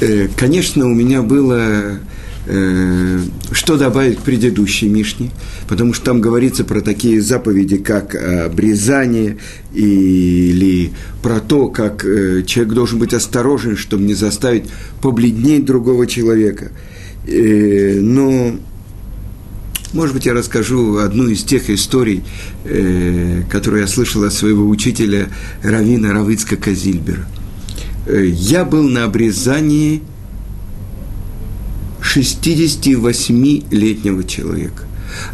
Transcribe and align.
Э, 0.00 0.28
конечно, 0.36 0.86
у 0.86 0.94
меня 0.94 1.22
было 1.22 1.98
э, 2.46 3.20
что 3.50 3.76
добавить 3.76 4.18
к 4.18 4.22
предыдущей 4.22 4.88
Мишне, 4.88 5.30
потому 5.66 5.92
что 5.92 6.04
там 6.06 6.20
говорится 6.20 6.64
про 6.64 6.80
такие 6.80 7.20
заповеди, 7.20 7.78
как 7.78 8.14
обрезание 8.14 9.38
или 9.74 10.92
про 11.20 11.40
то, 11.40 11.68
как 11.68 12.04
э, 12.04 12.44
человек 12.46 12.74
должен 12.74 12.98
быть 13.00 13.12
осторожен, 13.12 13.76
чтобы 13.76 14.04
не 14.04 14.14
заставить 14.14 14.64
побледнеть 15.02 15.64
другого 15.64 16.06
человека. 16.06 16.70
Но, 17.26 18.54
может 19.92 20.14
быть, 20.14 20.24
я 20.24 20.32
расскажу 20.32 20.96
одну 20.96 21.26
из 21.26 21.42
тех 21.42 21.68
историй, 21.68 22.24
которые 23.50 23.82
я 23.82 23.86
слышал 23.86 24.24
от 24.24 24.32
своего 24.32 24.66
учителя 24.66 25.28
Равина 25.62 26.14
Равицка 26.14 26.56
Казильбера– 26.56 27.26
Э, 27.37 27.37
я 28.08 28.64
был 28.64 28.88
на 28.88 29.04
обрезании 29.04 30.02
68-летнего 32.00 34.24
человека. 34.24 34.84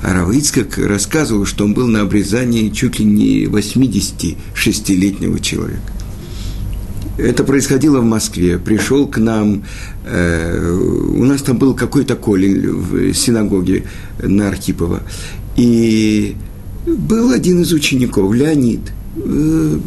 А 0.02 0.12
Равицкак 0.12 0.78
рассказывал, 0.78 1.47
что 1.47 1.64
он 1.64 1.74
был 1.74 1.87
на 1.88 2.02
обрезании 2.02 2.69
чуть 2.70 2.98
ли 2.98 3.05
не 3.05 3.45
86-летнего 3.45 5.38
человека. 5.41 5.92
Это 7.16 7.45
происходило 7.45 8.00
в 8.00 8.05
Москве. 8.05 8.59
Пришел 8.59 9.06
к 9.06 9.19
нам, 9.19 9.62
э, 10.05 10.77
у 11.14 11.25
нас 11.25 11.42
там 11.42 11.59
был 11.59 11.75
какой-то 11.75 12.16
колень 12.16 12.70
в 12.70 13.14
синагоге 13.14 13.84
на 14.20 14.48
Архипова. 14.48 15.05
И 15.56 16.34
был 16.86 17.30
один 17.30 17.62
из 17.62 17.72
учеников, 17.72 18.34
Леонид, 18.34 18.80
э, 19.16 19.78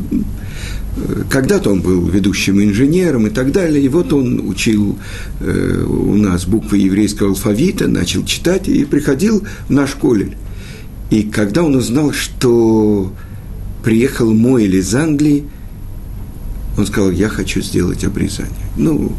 когда-то 1.29 1.71
он 1.71 1.81
был 1.81 2.07
ведущим 2.07 2.61
инженером 2.61 3.27
и 3.27 3.29
так 3.29 3.51
далее. 3.51 3.83
И 3.83 3.87
вот 3.87 4.13
он 4.13 4.47
учил 4.47 4.97
э, 5.39 5.85
у 5.87 6.15
нас 6.15 6.45
буквы 6.45 6.77
еврейского 6.77 7.29
алфавита, 7.29 7.87
начал 7.87 8.25
читать 8.25 8.67
и 8.67 8.85
приходил 8.85 9.43
в 9.67 9.71
наш 9.71 9.95
колледж. 9.95 10.33
И 11.09 11.23
когда 11.23 11.63
он 11.63 11.75
узнал, 11.75 12.11
что 12.11 13.13
приехал 13.83 14.33
Моэль 14.33 14.75
из 14.75 14.93
Англии, 14.93 15.45
он 16.77 16.85
сказал, 16.85 17.11
я 17.11 17.29
хочу 17.29 17.61
сделать 17.61 18.03
обрезание. 18.03 18.53
Ну, 18.75 19.13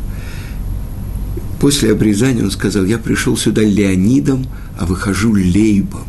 после 1.60 1.92
обрезания 1.92 2.44
он 2.44 2.50
сказал, 2.50 2.84
я 2.84 2.98
пришел 2.98 3.36
сюда 3.36 3.62
Леонидом, 3.62 4.46
а 4.78 4.86
выхожу 4.86 5.32
Лейбом. 5.32 6.04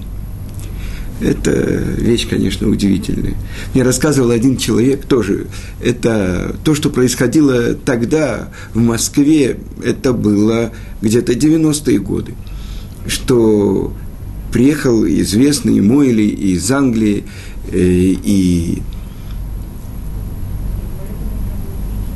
Это 1.21 1.51
вещь, 1.51 2.27
конечно, 2.29 2.69
удивительная. 2.69 3.33
Мне 3.73 3.83
рассказывал 3.83 4.31
один 4.31 4.57
человек 4.57 5.05
тоже. 5.05 5.47
Это 5.83 6.55
то, 6.63 6.75
что 6.75 6.89
происходило 6.89 7.73
тогда 7.73 8.49
в 8.73 8.79
Москве, 8.79 9.59
это 9.83 10.13
было 10.13 10.71
где-то 11.01 11.33
90-е 11.33 11.99
годы. 11.99 12.35
Что 13.05 13.93
приехал 14.51 15.05
известный 15.05 15.81
Мойли 15.81 16.23
из 16.23 16.71
Англии, 16.71 17.25
э, 17.71 17.77
и 17.77 18.81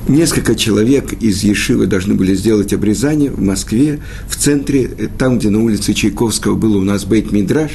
несколько 0.07 0.55
человек 0.55 1.13
из 1.13 1.43
Ешивы 1.43 1.87
должны 1.87 2.13
были 2.13 2.35
сделать 2.35 2.73
обрезание 2.73 3.31
в 3.31 3.41
Москве, 3.41 4.01
в 4.27 4.35
центре, 4.35 4.83
э, 4.83 5.07
там, 5.17 5.39
где 5.39 5.49
на 5.49 5.63
улице 5.63 5.93
Чайковского 5.93 6.55
был 6.55 6.75
у 6.75 6.83
нас 6.83 7.05
Бейт 7.05 7.31
Мидраш. 7.31 7.71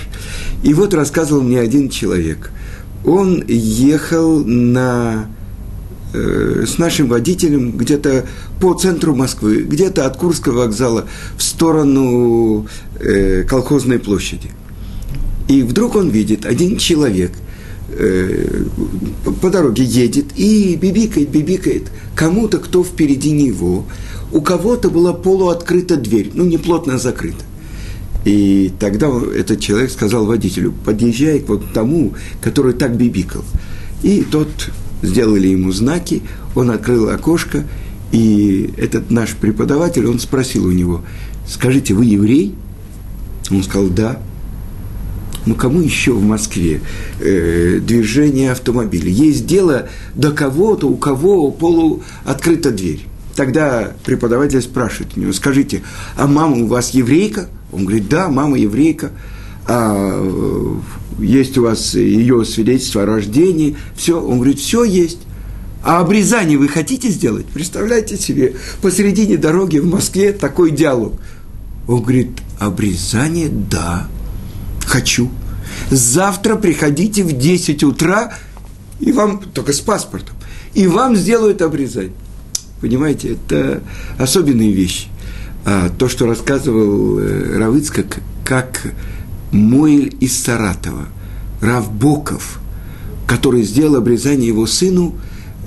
И 0.63 0.75
вот 0.75 0.95
рассказывал 0.95 1.43
мне 1.43 1.61
один 1.61 1.89
человек. 1.89 2.51
Он 3.05 3.45
ехал 3.47 4.45
на, 4.45 5.27
э, 6.13 6.65
с 6.67 6.79
нашим 6.79 7.09
водителем 7.09 7.73
где-то 7.73 8.27
по 8.61 8.75
центру 8.75 9.15
Москвы, 9.15 9.63
где-то 9.63 10.07
от 10.07 10.17
Курского 10.17 10.65
вокзала 10.65 11.07
в 11.37 11.43
сторону 11.43 12.67
э, 13.01 13.45
колхозной 13.45 13.99
площади. 13.99 14.51
И 15.49 15.63
вдруг 15.63 15.97
он 15.97 16.11
видит 16.11 16.45
один 16.45 16.77
человек– 16.77 17.33
Э, 17.91 18.65
по 19.41 19.51
дороге 19.51 19.83
едет 19.83 20.27
и 20.37 20.77
бибикает, 20.77 21.31
бибикает 21.31 21.91
кому-то, 22.15 22.59
кто 22.59 22.85
впереди 22.85 23.31
него. 23.31 23.87
У 24.31 24.43
кого-то 24.43 24.91
была 24.91 25.15
полуоткрыта 25.15 25.97
дверь, 25.97 26.31
ну, 26.35 26.45
не 26.45 26.59
плотно 26.59 26.99
закрыта. 26.99 27.45
И 28.25 28.71
тогда 28.79 29.11
этот 29.35 29.61
человек 29.61 29.91
сказал 29.91 30.27
водителю, 30.27 30.75
подъезжай 30.85 31.41
к 31.41 31.49
вот 31.49 31.73
тому, 31.73 32.13
который 32.43 32.75
так 32.75 32.95
бибикал. 32.97 33.43
И 34.03 34.23
тот 34.23 34.49
сделали 35.03 35.49
ему 35.49 35.73
знаки, 35.73 36.23
он 36.55 36.71
открыл 36.71 37.09
окошко, 37.09 37.65
и 38.13 38.71
этот 38.77 39.11
наш 39.11 39.35
преподаватель, 39.35 40.07
он 40.07 40.19
спросил 40.19 40.67
у 40.67 40.73
него, 40.73 41.03
скажите, 41.47 41.95
вы 41.95 42.05
еврей? 42.05 42.55
Он 43.51 43.63
сказал, 43.63 43.89
да. 43.89 44.21
Ну, 45.49 45.55
кому 45.55 45.81
еще 45.81 46.13
в 46.13 46.23
Москве 46.23 46.83
э, 47.21 47.81
движение 47.81 48.53
автомобиля? 48.53 49.09
Есть 49.09 49.47
дело 49.47 49.89
до 50.15 50.31
кого-то, 50.31 50.87
у 50.87 50.97
кого 50.99 51.51
полуоткрыта 51.51 52.71
дверь. 52.71 53.07
Тогда 53.35 53.93
преподаватель 54.05 54.61
спрашивает 54.61 55.17
у 55.17 55.21
него, 55.21 55.33
скажите, 55.33 55.83
а 56.19 56.27
мама 56.27 56.57
у 56.57 56.67
вас 56.67 56.91
еврейка? 56.91 57.49
Он 57.73 57.87
говорит, 57.87 58.11
да, 58.11 58.29
мама 58.29 58.59
еврейка. 58.59 59.11
А 59.67 60.21
э, 60.23 60.75
есть 61.19 61.57
у 61.57 61.63
вас 61.63 61.95
ее 61.95 62.45
свидетельство 62.45 63.05
о 63.05 63.07
рождении? 63.07 63.75
Все. 63.97 64.21
Он 64.21 64.37
говорит, 64.37 64.59
все 64.59 64.85
есть. 64.85 65.21
А 65.83 66.01
обрезание 66.01 66.59
вы 66.59 66.69
хотите 66.69 67.09
сделать? 67.09 67.47
Представляете 67.47 68.19
себе, 68.19 68.57
посередине 68.83 69.39
дороги 69.39 69.79
в 69.79 69.87
Москве 69.87 70.35
такой 70.35 70.73
диалог. 70.73 71.15
Он 71.87 72.03
говорит, 72.03 72.33
обрезание– 72.59 73.49
да 73.71 74.09
хочу. 74.89 75.31
Завтра 75.91 76.57
приходите 76.57 77.25
в 77.25 77.33
10 77.33 77.83
утра, 77.85 78.35
и 79.01 79.13
вам, 79.13 79.41
только 79.41 79.73
с 79.73 79.81
паспортом, 79.81 80.37
и 80.75 80.87
вам 80.87 81.17
сделают 81.17 81.63
обрезание. 81.63 82.13
Понимаете, 82.81 83.33
это 83.33 83.83
особенные 84.19 84.73
вещи. 84.73 85.09
А 85.65 85.91
то, 85.91 86.09
что 86.09 86.27
рассказывал 86.27 87.19
э, 87.19 87.59
Равыцкак, 87.59 88.21
как 88.45 88.93
Мойль 89.51 90.17
из 90.21 90.39
Саратова, 90.43 91.07
Рав 91.61 91.93
Боков, 91.93 92.61
который 93.27 93.63
сделал 93.63 93.97
обрезание 93.97 94.49
его 94.49 94.67
сыну 94.67 95.15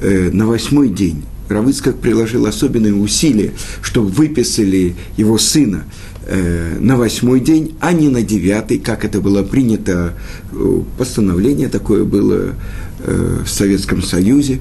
э, 0.01 0.29
на 0.31 0.47
восьмой 0.47 0.89
день. 0.89 1.25
Равыцкак 1.51 1.97
приложил 1.97 2.45
особенные 2.45 2.93
усилия, 2.93 3.51
чтобы 3.81 4.09
выписали 4.09 4.95
его 5.17 5.37
сына 5.37 5.85
э, 6.25 6.77
на 6.79 6.97
восьмой 6.97 7.39
день, 7.39 7.75
а 7.79 7.93
не 7.93 8.09
на 8.09 8.21
девятый, 8.21 8.79
как 8.79 9.05
это 9.05 9.21
было 9.21 9.43
принято, 9.43 10.13
э, 10.51 10.81
постановление 10.97 11.69
такое 11.69 12.03
было 12.03 12.55
э, 12.99 13.37
в 13.45 13.49
Советском 13.49 14.01
Союзе. 14.01 14.59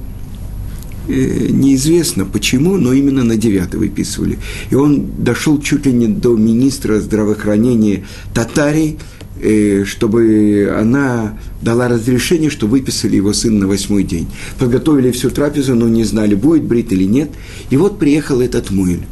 Э, 1.10 1.48
неизвестно 1.50 2.24
почему, 2.24 2.76
но 2.76 2.92
именно 2.92 3.24
на 3.24 3.36
девятый 3.36 3.80
выписывали. 3.80 4.38
И 4.70 4.74
он 4.74 5.06
дошел 5.18 5.60
чуть 5.60 5.86
ли 5.86 5.92
не 5.92 6.06
до 6.06 6.36
министра 6.36 7.00
здравоохранения 7.00 8.04
Татарии, 8.32 8.96
э, 9.42 9.84
чтобы 9.84 10.72
она 10.78 11.38
дала 11.62 11.88
разрешение, 11.88 12.50
что 12.50 12.66
выписали 12.66 13.16
его 13.16 13.32
сына 13.32 13.60
на 13.60 13.66
восьмой 13.66 14.04
день. 14.04 14.28
Подготовили 14.58 15.10
всю 15.10 15.30
трапезу, 15.30 15.74
но 15.74 15.88
не 15.88 16.04
знали, 16.04 16.34
будет 16.34 16.64
брит 16.64 16.92
или 16.92 17.04
нет. 17.04 17.30
И 17.70 17.76
вот 17.76 17.98
приехал 17.98 18.40
этот 18.40 18.70
Муэль, 18.70 19.04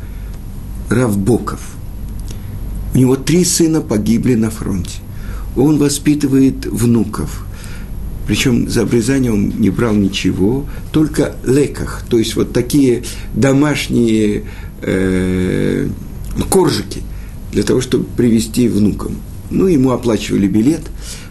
Равбоков– 0.91 1.61
у 2.95 2.99
него 2.99 3.17
три 3.17 3.45
сына 3.45 3.81
погибли 3.81 4.35
на 4.35 4.51
фронте. 4.51 4.99
Он 5.57 5.79
воспитывает 5.79 6.67
внуков. 6.67 7.45
Причем 8.29 8.69
за 8.69 8.83
обрезание 8.83 9.33
он 9.33 9.55
не 9.59 9.71
брал 9.71 9.95
ничего, 9.95 10.67
только 10.93 11.35
леках, 11.47 12.05
то 12.11 12.19
есть 12.19 12.37
вот 12.37 12.53
такие 12.53 13.05
домашние 13.35 14.45
э, 14.83 15.89
коржики 16.51 17.01
для 17.53 17.63
того, 17.63 17.81
чтобы 17.81 18.05
привести 18.05 18.69
внукам. 18.69 19.17
Ну, 19.51 19.67
ему 19.67 19.93
оплачивали 19.93 20.47
билет, 20.47 20.83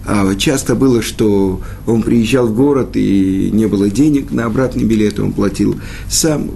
а 0.07 0.33
часто 0.33 0.73
было, 0.73 1.03
что 1.03 1.61
он 1.85 2.01
приезжал 2.01 2.47
в 2.47 2.55
город 2.55 2.95
и 2.95 3.51
не 3.53 3.67
было 3.67 3.91
денег 3.91 4.31
на 4.31 4.45
обратный 4.45 4.83
билет, 4.83 5.19
он 5.19 5.33
платил 5.33 5.79
сам. 6.09 6.49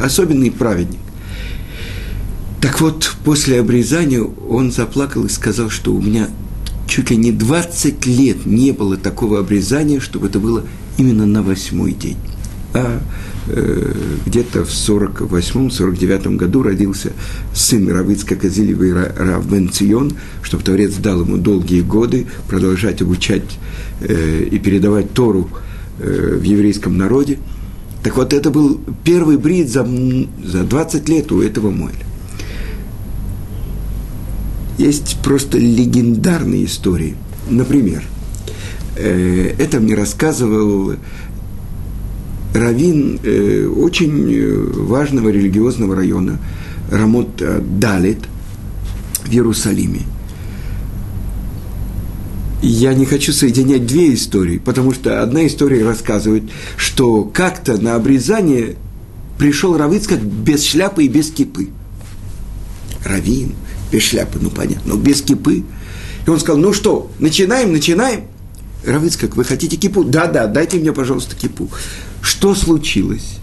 Особенный 0.00 0.50
праведник. 0.52 1.00
Так 2.60 2.80
вот, 2.80 3.14
после 3.24 3.58
обрезания 3.58 4.22
он 4.22 4.70
заплакал 4.70 5.24
и 5.24 5.28
сказал, 5.28 5.70
что 5.70 5.92
у 5.92 6.00
меня 6.00 6.28
чуть 6.92 7.10
ли 7.10 7.16
не 7.16 7.32
20 7.32 8.04
лет 8.04 8.44
не 8.44 8.70
было 8.72 8.98
такого 8.98 9.38
обрезания, 9.38 9.98
чтобы 9.98 10.26
это 10.26 10.38
было 10.38 10.66
именно 10.98 11.24
на 11.24 11.42
восьмой 11.42 11.92
день. 11.92 12.18
А 12.74 13.00
э, 13.48 13.94
где-то 14.26 14.66
в 14.66 14.68
48-49 14.68 16.36
году 16.36 16.62
родился 16.62 17.12
сын 17.54 17.90
Равицка 17.90 18.36
Бен 18.36 19.70
Цион, 19.70 20.12
чтобы 20.42 20.64
Творец 20.64 20.96
дал 20.96 21.22
ему 21.22 21.38
долгие 21.38 21.80
годы 21.80 22.26
продолжать 22.46 23.00
обучать 23.00 23.58
э, 24.00 24.48
и 24.50 24.58
передавать 24.58 25.14
Тору 25.14 25.48
э, 25.98 26.38
в 26.38 26.42
еврейском 26.42 26.98
народе. 26.98 27.38
Так 28.02 28.18
вот, 28.18 28.34
это 28.34 28.50
был 28.50 28.78
первый 29.02 29.38
брит 29.38 29.70
за, 29.70 29.88
за 30.44 30.62
20 30.64 31.08
лет 31.08 31.32
у 31.32 31.40
этого 31.40 31.70
Мойля. 31.70 32.11
Есть 34.78 35.18
просто 35.22 35.58
легендарные 35.58 36.64
истории. 36.64 37.16
Например, 37.48 38.02
э, 38.96 39.54
это 39.58 39.80
мне 39.80 39.94
рассказывал 39.94 40.94
раввин 42.54 43.20
э, 43.22 43.66
очень 43.66 44.86
важного 44.86 45.28
религиозного 45.28 45.96
района 45.96 46.38
Рамот 46.90 47.42
Далит 47.78 48.18
в 49.24 49.30
Иерусалиме. 49.30 50.02
Я 52.62 52.94
не 52.94 53.06
хочу 53.06 53.32
соединять 53.32 53.86
две 53.86 54.14
истории, 54.14 54.58
потому 54.58 54.92
что 54.92 55.22
одна 55.22 55.46
история 55.46 55.84
рассказывает, 55.84 56.44
что 56.76 57.24
как-то 57.24 57.76
на 57.76 57.96
обрезание 57.96 58.76
пришел 59.36 59.76
Равицкак 59.76 60.22
без 60.22 60.64
шляпы 60.64 61.04
и 61.04 61.08
без 61.08 61.32
кипы. 61.32 61.70
Равин, 63.04 63.54
без 63.92 64.02
шляпы, 64.02 64.38
ну 64.40 64.50
понятно, 64.50 64.94
но 64.94 64.96
без 64.96 65.22
кипы. 65.22 65.62
И 66.26 66.30
он 66.30 66.40
сказал, 66.40 66.60
ну 66.60 66.72
что, 66.72 67.10
начинаем, 67.18 67.72
начинаем. 67.72 68.22
Равицкак, 68.84 69.36
вы 69.36 69.44
хотите 69.44 69.76
кипу? 69.76 70.02
Да, 70.02 70.26
да, 70.26 70.46
дайте 70.46 70.78
мне, 70.78 70.92
пожалуйста, 70.92 71.36
кипу. 71.36 71.68
Что 72.20 72.54
случилось? 72.54 73.38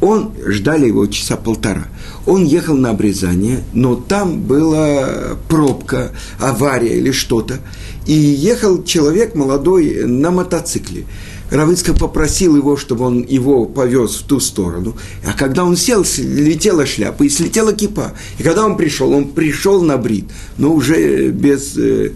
Он, 0.00 0.32
ждали 0.46 0.86
его 0.86 1.06
часа 1.06 1.36
полтора. 1.36 1.86
Он 2.26 2.44
ехал 2.44 2.76
на 2.76 2.90
обрезание, 2.90 3.64
но 3.72 3.94
там 3.94 4.42
была 4.42 5.36
пробка, 5.48 6.12
авария 6.38 6.98
или 6.98 7.10
что-то. 7.10 7.60
И 8.06 8.12
ехал 8.12 8.84
человек 8.84 9.34
молодой 9.34 10.04
на 10.04 10.30
мотоцикле. 10.30 11.06
Равыцкак 11.54 11.98
попросил 11.98 12.56
его, 12.56 12.76
чтобы 12.76 13.04
он 13.04 13.22
его 13.22 13.66
повез 13.66 14.16
в 14.16 14.24
ту 14.24 14.40
сторону. 14.40 14.96
А 15.24 15.32
когда 15.34 15.64
он 15.64 15.76
сел, 15.76 16.04
слетела 16.04 16.84
шляпа 16.84 17.22
и 17.22 17.28
слетела 17.28 17.72
кипа. 17.72 18.14
И 18.38 18.42
когда 18.42 18.66
он 18.66 18.76
пришел, 18.76 19.12
он 19.12 19.28
пришел 19.28 19.80
на 19.80 19.96
брит, 19.96 20.24
но 20.58 20.74
уже 20.74 21.28
без... 21.28 21.76
Э, 21.76 22.10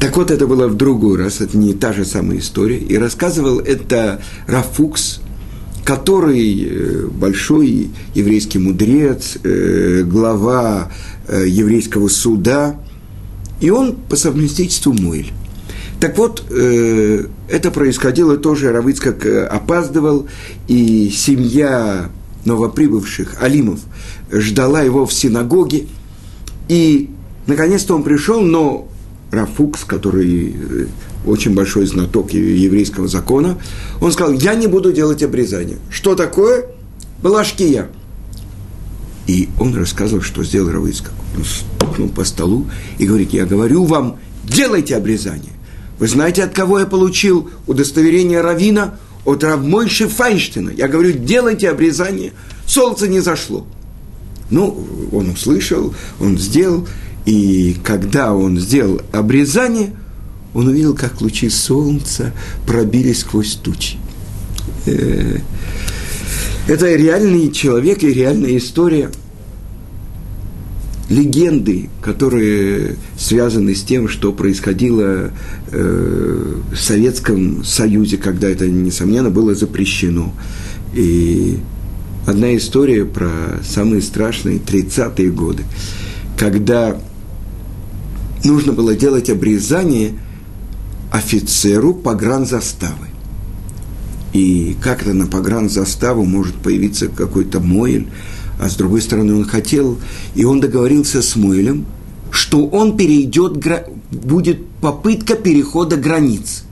так 0.00 0.16
вот, 0.16 0.30
это 0.30 0.46
было 0.46 0.66
в 0.66 0.76
другой 0.76 1.18
раз, 1.18 1.42
это 1.42 1.58
не 1.58 1.74
та 1.74 1.92
же 1.92 2.06
самая 2.06 2.38
история. 2.38 2.78
И 2.78 2.96
рассказывал 2.96 3.58
это 3.58 4.22
Рафукс, 4.46 5.20
который 5.84 6.70
э, 6.70 7.06
большой 7.06 7.90
еврейский 8.14 8.58
мудрец, 8.58 9.36
э, 9.44 10.04
глава 10.04 10.90
еврейского 11.28 12.08
суда– 12.08 12.80
и 13.60 13.70
он 13.70 13.96
по 13.96 14.16
совместительству 14.16 14.92
Муэль. 14.92 15.32
Так 16.00 16.16
вот, 16.16 16.44
э, 16.50 17.26
это 17.48 17.70
происходило 17.70 18.36
тоже, 18.36 18.70
Равыц 18.70 19.00
как 19.00 19.26
э, 19.26 19.44
опаздывал, 19.44 20.28
и 20.68 21.10
семья 21.10 22.10
новоприбывших, 22.44 23.42
Алимов, 23.42 23.80
ждала 24.30 24.82
его 24.82 25.06
в 25.06 25.12
синагоге, 25.12 25.86
и 26.68 27.10
наконец-то 27.46 27.96
он 27.96 28.04
пришел, 28.04 28.40
но 28.40 28.88
Рафукс, 29.32 29.84
который 29.84 30.54
э, 30.54 30.86
очень 31.26 31.54
большой 31.54 31.86
знаток 31.86 32.30
еврейского 32.32 33.08
закона, 33.08 33.58
он 34.00 34.12
сказал, 34.12 34.34
я 34.34 34.54
не 34.54 34.68
буду 34.68 34.92
делать 34.92 35.22
обрезание. 35.22 35.78
Что 35.90 36.14
такое? 36.14 36.66
Была 37.22 37.44
шкия. 37.44 37.88
И 39.28 39.50
он 39.60 39.74
рассказывал, 39.76 40.22
что 40.22 40.42
сделал 40.42 40.70
Равыцкак. 40.70 41.12
Он 41.36 41.44
стукнул 41.44 42.08
по 42.08 42.24
столу 42.24 42.66
и 42.98 43.06
говорит, 43.06 43.32
я 43.34 43.44
говорю 43.44 43.84
вам, 43.84 44.16
делайте 44.42 44.96
обрезание. 44.96 45.52
Вы 45.98 46.08
знаете, 46.08 46.44
от 46.44 46.54
кого 46.54 46.80
я 46.80 46.86
получил 46.86 47.50
удостоверение 47.66 48.40
Равина? 48.40 48.98
От 49.26 49.44
Равмойши 49.44 50.08
Файнштейна. 50.08 50.70
Я 50.70 50.88
говорю, 50.88 51.12
делайте 51.12 51.68
обрезание. 51.68 52.32
Солнце 52.66 53.06
не 53.06 53.20
зашло. 53.20 53.66
Ну, 54.48 54.86
он 55.12 55.28
услышал, 55.30 55.94
он 56.20 56.38
сделал. 56.38 56.88
И 57.26 57.76
когда 57.84 58.32
он 58.32 58.58
сделал 58.58 59.02
обрезание, 59.12 59.94
он 60.54 60.68
увидел, 60.68 60.94
как 60.94 61.20
лучи 61.20 61.50
солнца 61.50 62.32
пробились 62.66 63.20
сквозь 63.20 63.56
тучи. 63.56 63.98
Э, 64.86 65.38
это 66.68 66.94
реальный 66.94 67.50
человек 67.50 68.02
и 68.02 68.12
реальная 68.12 68.56
история. 68.58 69.10
Легенды, 71.08 71.88
которые 72.02 72.96
связаны 73.16 73.74
с 73.74 73.82
тем, 73.82 74.08
что 74.08 74.34
происходило 74.34 75.30
э, 75.72 76.54
в 76.70 76.76
Советском 76.76 77.64
Союзе, 77.64 78.18
когда 78.18 78.50
это, 78.50 78.68
несомненно, 78.68 79.30
было 79.30 79.54
запрещено. 79.54 80.34
И 80.94 81.56
одна 82.26 82.54
история 82.54 83.06
про 83.06 83.30
самые 83.64 84.02
страшные 84.02 84.58
30-е 84.58 85.30
годы, 85.30 85.64
когда 86.36 87.00
нужно 88.44 88.74
было 88.74 88.94
делать 88.94 89.30
обрезание 89.30 90.12
офицеру 91.10 91.94
погранзаставы. 91.94 93.08
И 94.32 94.76
как-то 94.82 95.14
на 95.14 95.26
погранзаставу 95.26 96.24
может 96.24 96.54
появиться 96.56 97.08
какой-то 97.08 97.60
Мойль, 97.60 98.08
а 98.60 98.68
с 98.68 98.76
другой 98.76 99.00
стороны 99.00 99.34
он 99.34 99.44
хотел, 99.44 99.98
и 100.34 100.44
он 100.44 100.60
договорился 100.60 101.22
с 101.22 101.36
Мойлем, 101.36 101.86
что 102.30 102.66
он 102.66 102.96
перейдет, 102.96 103.58
будет 104.10 104.66
попытка 104.80 105.34
перехода 105.34 105.96
границ. 105.96 106.64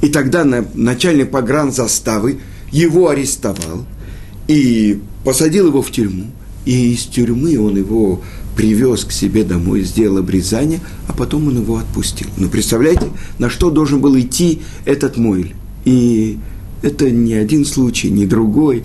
И 0.00 0.08
тогда 0.08 0.44
начальник 0.74 1.30
погранзаставы 1.30 2.40
его 2.70 3.08
арестовал 3.08 3.84
и 4.48 5.00
посадил 5.24 5.68
его 5.68 5.82
в 5.82 5.90
тюрьму. 5.90 6.26
И 6.64 6.92
из 6.92 7.04
тюрьмы 7.04 7.58
он 7.58 7.76
его 7.76 8.20
привез 8.56 9.04
к 9.04 9.12
себе 9.12 9.44
домой, 9.44 9.82
сделал 9.82 10.18
обрезание, 10.18 10.80
а 11.08 11.12
потом 11.12 11.48
он 11.48 11.58
его 11.58 11.78
отпустил. 11.78 12.28
Но 12.36 12.48
представляете, 12.48 13.06
на 13.38 13.50
что 13.50 13.70
должен 13.70 14.00
был 14.00 14.18
идти 14.18 14.60
этот 14.84 15.16
Мойль? 15.16 15.54
И 15.84 16.38
это 16.82 17.10
не 17.10 17.34
один 17.34 17.64
случай, 17.64 18.10
не 18.10 18.26
другой. 18.26 18.84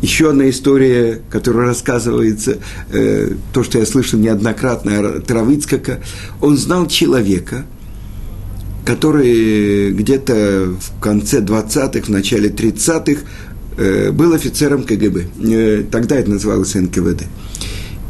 Еще 0.00 0.30
одна 0.30 0.48
история, 0.48 1.20
которая 1.30 1.68
рассказывается, 1.68 2.58
э, 2.90 3.32
то, 3.52 3.62
что 3.64 3.78
я 3.78 3.86
слышал 3.86 4.18
неоднократно 4.18 5.20
Травыцкака, 5.20 6.00
он 6.40 6.56
знал 6.56 6.86
человека, 6.86 7.66
который 8.84 9.90
где-то 9.92 10.76
в 10.80 11.00
конце 11.00 11.40
20-х, 11.40 12.06
в 12.06 12.08
начале 12.08 12.48
30-х 12.48 13.22
э, 13.76 14.12
был 14.12 14.32
офицером 14.34 14.84
КГБ. 14.84 15.26
Э, 15.42 15.84
тогда 15.90 16.16
это 16.16 16.30
называлось 16.30 16.74
НКВД. 16.74 17.24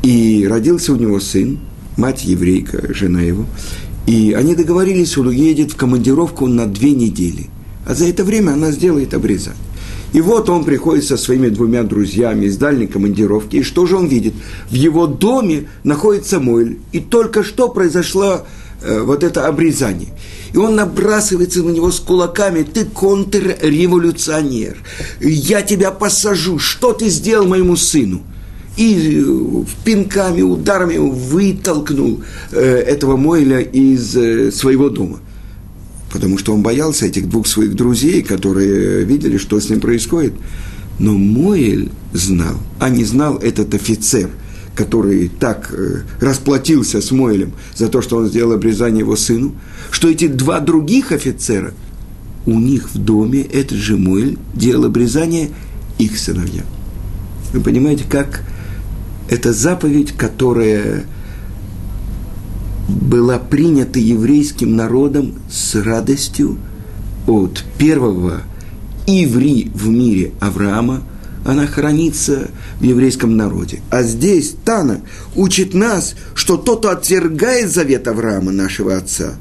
И 0.03 0.47
родился 0.49 0.93
у 0.93 0.97
него 0.97 1.19
сын, 1.21 1.59
мать 1.97 2.25
еврейка, 2.25 2.93
жена 2.93 3.23
его. 3.23 3.47
И 4.07 4.35
они 4.37 4.55
договорились, 4.55 5.17
он 5.17 5.29
уедет 5.29 5.73
в 5.73 5.77
командировку 5.77 6.47
на 6.47 6.67
две 6.67 6.93
недели– 6.93 7.47
а 7.89 7.95
за 7.95 8.07
это 8.07 8.23
время 8.23 8.53
она 8.53 8.71
сделает 8.71 9.15
обрезание. 9.15 9.59
И 10.13 10.21
вот 10.21 10.49
он 10.49 10.65
приходит 10.65 11.05
со 11.05 11.17
своими 11.17 11.49
двумя 11.49 11.83
друзьями 11.83 12.47
из 12.47 12.57
дальней 12.57 12.87
командировки, 12.87 13.57
и 13.57 13.63
что 13.63 13.87
же 13.87 13.97
он 13.97 14.07
видит? 14.07 14.35
В 14.71 14.75
его 14.75 15.07
доме 15.07 15.69
находится 15.85 16.39
Мойль, 16.39 16.79
и 16.93 17.01
только 17.01 17.43
что 17.43 17.69
произошло 17.69 18.43
э, 18.83 19.01
вот 19.01 19.25
это 19.25 19.47
обрезание. 19.47 20.09
И 20.53 20.59
он 20.59 20.77
набрасывается 20.77 21.63
на 21.63 21.71
него 21.71 21.91
с 21.91 22.01
кулаками, 22.01 22.63
ты 22.63 22.85
контрреволюционер, 22.85 24.77
я 25.21 25.63
тебя 25.63 25.91
посажу, 25.91 26.59
что 26.59 26.93
ты 26.93 27.09
сделал 27.09 27.47
моему 27.47 27.77
сыну? 27.77 28.23
И 28.77 29.23
э, 29.23 29.65
пинками, 29.85 30.43
ударами 30.43 30.99
вытолкнул 30.99 32.23
э, 32.53 32.61
этого 32.61 33.17
Мойля 33.17 33.61
из 33.61 34.15
э, 34.17 34.53
своего 34.53 34.91
дома 34.91 35.21
потому 36.13 36.39
что 36.39 36.55
он 36.55 36.63
боялся 36.63 37.07
этих 37.07 37.29
двух 37.29 37.47
своих 37.47 37.75
друзей, 37.75 38.23
которые 38.23 39.05
видели, 39.05 39.39
что 39.39 39.61
с 39.61 39.69
ним 39.69 39.81
происходит. 39.81 40.35
Но 40.99 41.13
Моэль 41.17 41.91
знал, 42.13 42.57
а 42.79 42.89
не 42.89 43.05
знал 43.05 43.37
этот 43.37 43.75
офицер, 43.75 44.31
который 44.75 45.29
так 45.29 45.73
э, 45.73 46.03
расплатился 46.21 47.01
с 47.01 47.11
Моэлем 47.11 47.53
за 47.75 47.89
то, 47.89 48.03
что 48.03 48.17
он 48.17 48.29
сделал 48.29 48.53
обрезание 48.53 49.01
его 49.01 49.17
сыну, 49.17 49.55
что 49.91 50.09
эти 50.09 50.27
два 50.27 50.61
других 50.61 51.13
офицера, 51.13 51.73
у 52.47 52.59
них 52.59 52.91
в 52.95 52.99
доме 52.99 53.43
этот 53.43 53.79
же 53.79 53.97
Моэль 53.97 54.39
делал 54.55 54.87
обрезание 54.87 55.51
их 55.99 56.19
сыновьям. 56.19 56.65
Вы 57.53 57.61
понимаете, 57.61 58.05
как 58.09 58.43
эта 59.29 59.53
заповедь, 59.53 60.13
которая 60.13 61.05
была 62.89 63.39
принята 63.39 63.99
еврейским 63.99 64.75
народом 64.75 65.35
с 65.51 65.75
радостью 65.75 66.59
от 67.27 67.63
первого 67.77 68.43
иври 69.07 69.71
в 69.75 69.89
мире 69.89 70.33
Авраама, 70.41 71.03
она 71.45 71.67
хранится 71.67 72.51
в 72.81 72.83
еврейском 72.83 73.37
народе. 73.37 73.81
А 73.91 74.03
здесь 74.03 74.55
Тана 74.65 75.03
учит 75.37 75.75
нас, 75.75 76.15
что 76.35 76.57
тот, 76.57 76.81
кто 76.81 76.91
отвергает 76.91 77.71
завет 77.71 78.09
Авраама, 78.09 78.53
нашего 78.53 78.97
отца, 78.97 79.35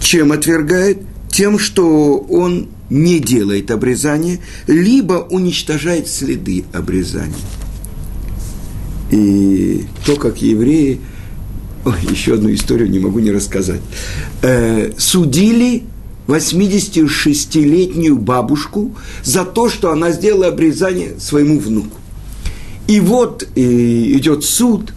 Чем 0.00 0.32
отвергает? 0.32 0.98
Тем, 1.28 1.58
что 1.58 2.18
он 2.18 2.68
не 2.90 3.18
делает 3.18 3.70
обрезание, 3.70 4.38
либо 4.66 5.14
уничтожает 5.14 6.08
следы 6.08 6.64
обрезания. 6.72 7.34
И 9.14 9.86
то, 10.04 10.16
как 10.16 10.42
евреи, 10.42 11.00
ой, 11.84 11.94
еще 12.10 12.34
одну 12.34 12.52
историю 12.52 12.90
не 12.90 12.98
могу 12.98 13.20
не 13.20 13.30
рассказать, 13.30 13.80
э, 14.42 14.90
судили 14.98 15.84
86-летнюю 16.26 18.18
бабушку 18.18 18.96
за 19.22 19.44
то, 19.44 19.68
что 19.68 19.92
она 19.92 20.10
сделала 20.10 20.48
обрезание 20.48 21.12
своему 21.20 21.60
внуку. 21.60 21.96
И 22.88 22.98
вот 22.98 23.46
э, 23.54 23.60
идет 23.60 24.42
суд, 24.42 24.92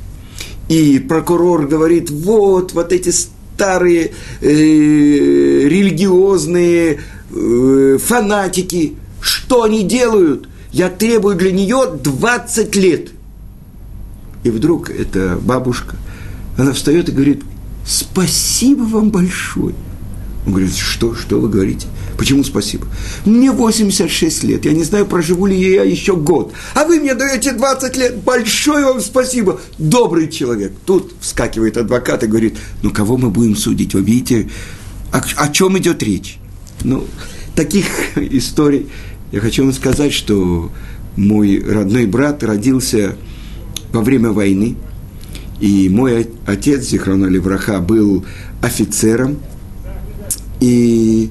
и 0.67 0.97
прокурор 0.97 1.67
говорит, 1.67 2.09
вот, 2.09 2.73
вот 2.73 2.91
эти 2.91 3.09
старые 3.09 4.13
э, 4.41 4.47
религиозные 4.47 7.01
э, 7.29 7.97
фанатики, 8.03 8.95
что 9.21 9.61
они 9.61 9.83
делают? 9.83 10.49
Я 10.71 10.89
требую 10.89 11.35
для 11.35 11.51
нее 11.51 11.99
20 12.03 12.75
лет. 12.77 13.09
И 14.47 14.49
вдруг 14.49 14.89
эта 14.89 15.37
бабушка, 15.41 15.97
она 16.57 16.71
встает 16.71 17.09
и 17.09 17.11
говорит, 17.11 17.43
спасибо 17.85 18.83
вам 18.83 19.09
большое. 19.09 19.75
Он 20.45 20.53
говорит, 20.53 20.73
что, 20.73 21.13
что 21.15 21.41
вы 21.41 21.49
говорите? 21.49 21.85
Почему 22.17 22.45
спасибо? 22.45 22.87
Мне 23.25 23.51
86 23.51 24.45
лет, 24.45 24.63
я 24.63 24.71
не 24.71 24.85
знаю, 24.85 25.05
проживу 25.05 25.47
ли 25.47 25.59
я 25.59 25.83
еще 25.83 26.15
год. 26.15 26.53
А 26.75 26.85
вы 26.85 27.01
мне 27.01 27.13
даете 27.13 27.51
20 27.51 27.97
лет, 27.97 28.17
большое 28.23 28.85
вам 28.85 29.01
спасибо, 29.01 29.59
добрый 29.77 30.29
человек. 30.29 30.71
Тут 30.85 31.11
вскакивает 31.19 31.75
адвокат 31.75 32.23
и 32.23 32.27
говорит, 32.27 32.55
ну 32.83 32.91
кого 32.91 33.17
мы 33.17 33.29
будем 33.29 33.57
судить? 33.57 33.93
Вы 33.95 34.01
видите, 34.01 34.49
о, 35.11 35.21
о 35.35 35.49
чем 35.49 35.77
идет 35.77 36.01
речь? 36.01 36.37
Ну, 36.85 37.03
таких 37.53 37.85
историй 38.15 38.87
я 39.33 39.41
хочу 39.41 39.65
вам 39.65 39.73
сказать, 39.73 40.13
что 40.13 40.71
мой 41.17 41.61
родной 41.61 42.05
брат 42.05 42.43
родился 42.43 43.17
во 43.91 44.01
время 44.01 44.29
войны, 44.31 44.75
и 45.59 45.89
мой 45.89 46.27
отец, 46.45 46.83
Зихрона 46.83 47.25
Левраха, 47.25 47.79
был 47.79 48.25
офицером– 48.61 49.37
и 50.59 51.29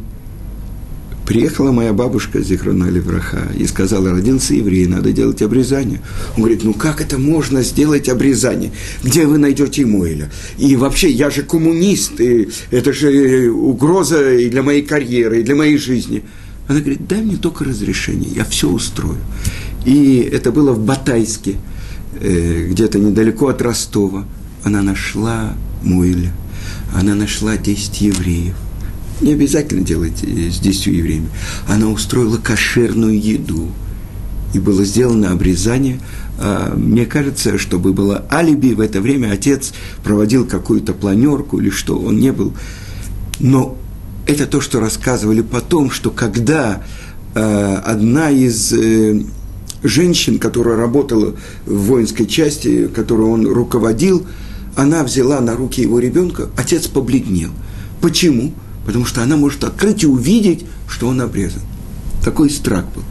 приехала 1.27 1.73
моя 1.73 1.93
бабушка 1.93 2.41
Зихрона 2.41 2.89
Левраха 2.89 3.49
и 3.59 3.67
сказала, 3.67 4.11
родился 4.11 4.55
еврей, 4.55 4.87
надо 4.87 5.13
делать 5.13 5.43
обрезание. 5.43 6.01
Он 6.37 6.43
говорит, 6.43 6.63
ну 6.63 6.73
как 6.73 7.01
это 7.01 7.19
можно 7.19 7.63
сделать 7.63 8.09
обрезание? 8.09 8.71
Где 9.03 9.27
вы 9.27 9.39
найдете 9.39 9.85
Моэля? 9.85 10.31
И 10.59 10.77
вообще, 10.77 11.11
я 11.11 11.31
же 11.31 11.43
коммунист, 11.43 12.21
и 12.21 12.49
это 12.71 12.93
же 12.93 13.51
угроза 13.51 14.35
и 14.35 14.49
для 14.49 14.63
моей 14.63 14.83
карьеры, 14.83 15.41
и 15.41 15.43
для 15.43 15.57
моей 15.57 15.79
жизни. 15.79 16.23
Она 16.69 16.81
говорит, 16.81 17.07
дай 17.09 17.23
мне 17.23 17.37
только 17.37 17.65
разрешение, 17.65 18.31
я 18.31 18.45
все 18.45 18.69
устрою. 18.69 19.19
И 19.85 20.19
это 20.33 20.53
было 20.53 20.73
в 20.73 20.85
Батайске, 20.85 21.57
э, 22.21 22.69
где-то 22.71 22.99
недалеко 22.99 23.49
от 23.49 23.63
Ростова. 23.63 24.25
Она 24.65 24.83
нашла 24.83 25.55
Моэля, 25.83 26.33
она 26.95 27.15
нашла 27.15 27.57
10 27.57 28.01
евреев 28.01 28.55
не 29.21 29.33
обязательно 29.33 29.83
делать 29.83 30.23
э, 30.23 30.51
с 30.51 30.59
десятью 30.59 30.97
евреями. 30.97 31.29
Она 31.69 31.89
устроила 31.89 32.37
кошерную 32.37 33.19
еду. 33.19 33.69
И 34.55 34.59
было 34.59 34.85
сделано 34.85 35.33
обрезание. 35.33 36.01
А, 36.39 36.75
мне 36.75 37.05
кажется, 37.07 37.59
чтобы 37.59 37.93
было 37.93 38.27
алиби, 38.31 38.75
в 38.75 38.81
это 38.81 39.01
время 39.01 39.33
отец 39.33 39.73
проводил 40.05 40.47
какую-то 40.47 40.93
планерку 40.93 41.59
или 41.59 41.71
что, 41.71 41.99
он 41.99 42.19
не 42.19 42.33
был. 42.33 42.55
Но 43.41 43.77
это 44.27 44.47
то, 44.47 44.61
что 44.61 44.81
рассказывали 44.81 45.43
потом, 45.43 45.91
что 45.91 46.11
когда 46.11 46.83
э, 47.35 47.75
одна 47.85 48.31
из 48.31 48.73
э, 48.73 49.23
женщин, 49.87 50.39
которая 50.39 50.77
работала 50.77 51.35
в 51.67 51.77
воинской 51.87 52.27
части, 52.27 52.89
которую 52.89 53.31
он 53.31 53.47
руководил, 53.47 54.27
она 54.75 55.03
взяла 55.03 55.41
на 55.41 55.57
руки 55.57 55.81
его 55.81 55.99
ребенка, 55.99 56.49
отец 56.57 56.87
побледнел. 56.87 57.51
Почему? 58.01 58.53
потому 58.87 59.05
что 59.05 59.23
она 59.23 59.37
может 59.37 59.65
открыть 59.65 60.05
и 60.05 60.07
увидеть, 60.07 60.65
что 60.89 61.09
он 61.09 61.21
обрезан. 61.21 61.61
Такой 62.25 62.49
страх 62.49 62.85
был. 62.95 63.03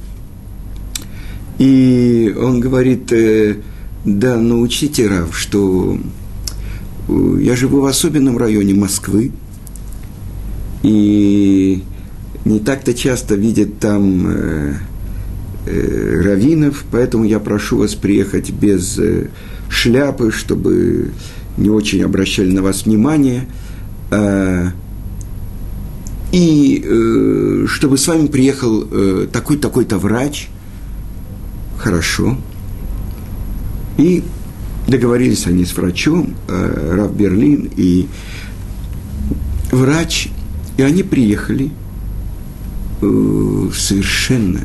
И 1.58 2.32
он 2.40 2.60
говорит, 2.60 3.12
э, 3.12 3.58
да, 4.06 4.38
научите, 4.38 5.08
Рав, 5.08 5.38
что 5.38 5.98
э, 7.08 7.38
я 7.42 7.56
живу 7.56 7.82
в 7.82 7.86
особенном 7.86 8.38
районе 8.38 8.74
Москвы, 8.74 9.32
и 10.84 11.84
не 12.46 12.60
так-то 12.60 12.94
часто 12.94 13.36
видят 13.36 13.80
там 13.80 14.28
э, 14.28 14.74
э, 15.68 16.22
раввинов, 16.24 16.84
поэтому 16.92 17.26
я 17.26 17.40
прошу 17.40 17.78
вас 17.78 17.94
приехать 17.94 18.50
без 18.50 18.98
э, 18.98 19.28
шляпы, 19.70 20.32
чтобы 20.32 21.12
не 21.58 21.70
очень 21.70 22.04
обращали 22.04 22.52
на 22.52 22.64
вас 22.64 22.86
внимание. 22.86 23.48
Э, 24.10 24.70
и 26.32 26.84
э, 26.84 27.66
чтобы 27.68 27.98
с 27.98 28.08
вами 28.08 28.28
приехал 28.28 28.88
э, 28.90 29.28
такой-такой-то 29.32 29.98
врач, 29.98 30.48
хорошо. 31.78 32.38
И 34.02 34.24
договорились 34.88 35.48
они 35.48 35.66
с 35.66 35.76
врачом, 35.76 36.36
э, 36.48 36.96
Рав 36.98 37.16
Берлин 37.16 37.70
и 37.78 38.08
врач, 39.72 40.30
и 40.78 40.82
они 40.82 41.04
приехали– 41.04 41.72
Э, 43.02 43.70
совершенно 43.74 44.60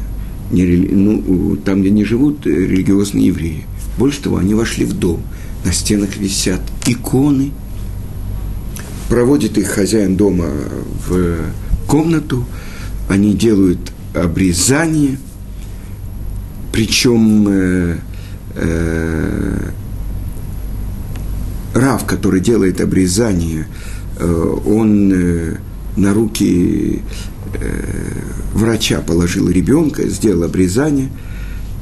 не, 0.50 0.64
ну, 0.64 1.56
там, 1.56 1.80
где 1.80 1.90
не 1.90 2.04
живут 2.04 2.46
религиозные 2.46 3.28
евреи. 3.28 3.64
Больше 3.98 4.20
того, 4.20 4.36
они 4.36 4.54
вошли 4.54 4.84
в 4.84 4.92
дом. 4.92 5.22
На 5.64 5.72
стенах 5.72 6.16
висят 6.18 6.60
иконы. 6.86 7.52
Проводит 9.08 9.56
их 9.56 9.68
хозяин 9.68 10.16
дома 10.16 10.48
в 11.08 11.46
комнату. 11.86 12.44
Они 13.08 13.32
делают 13.32 13.92
обрезание. 14.14 15.18
Причем 16.72 17.46
э, 17.48 17.98
э, 18.56 19.70
Рав, 21.74 22.06
который 22.06 22.40
делает 22.40 22.80
обрезание, 22.80 23.68
э, 24.18 24.54
он 24.66 25.12
э, 25.12 25.56
на 25.96 26.14
руки 26.14 27.02
врача 28.52 29.00
положил 29.00 29.48
ребенка, 29.48 30.06
сделал 30.08 30.42
обрезание. 30.42 31.08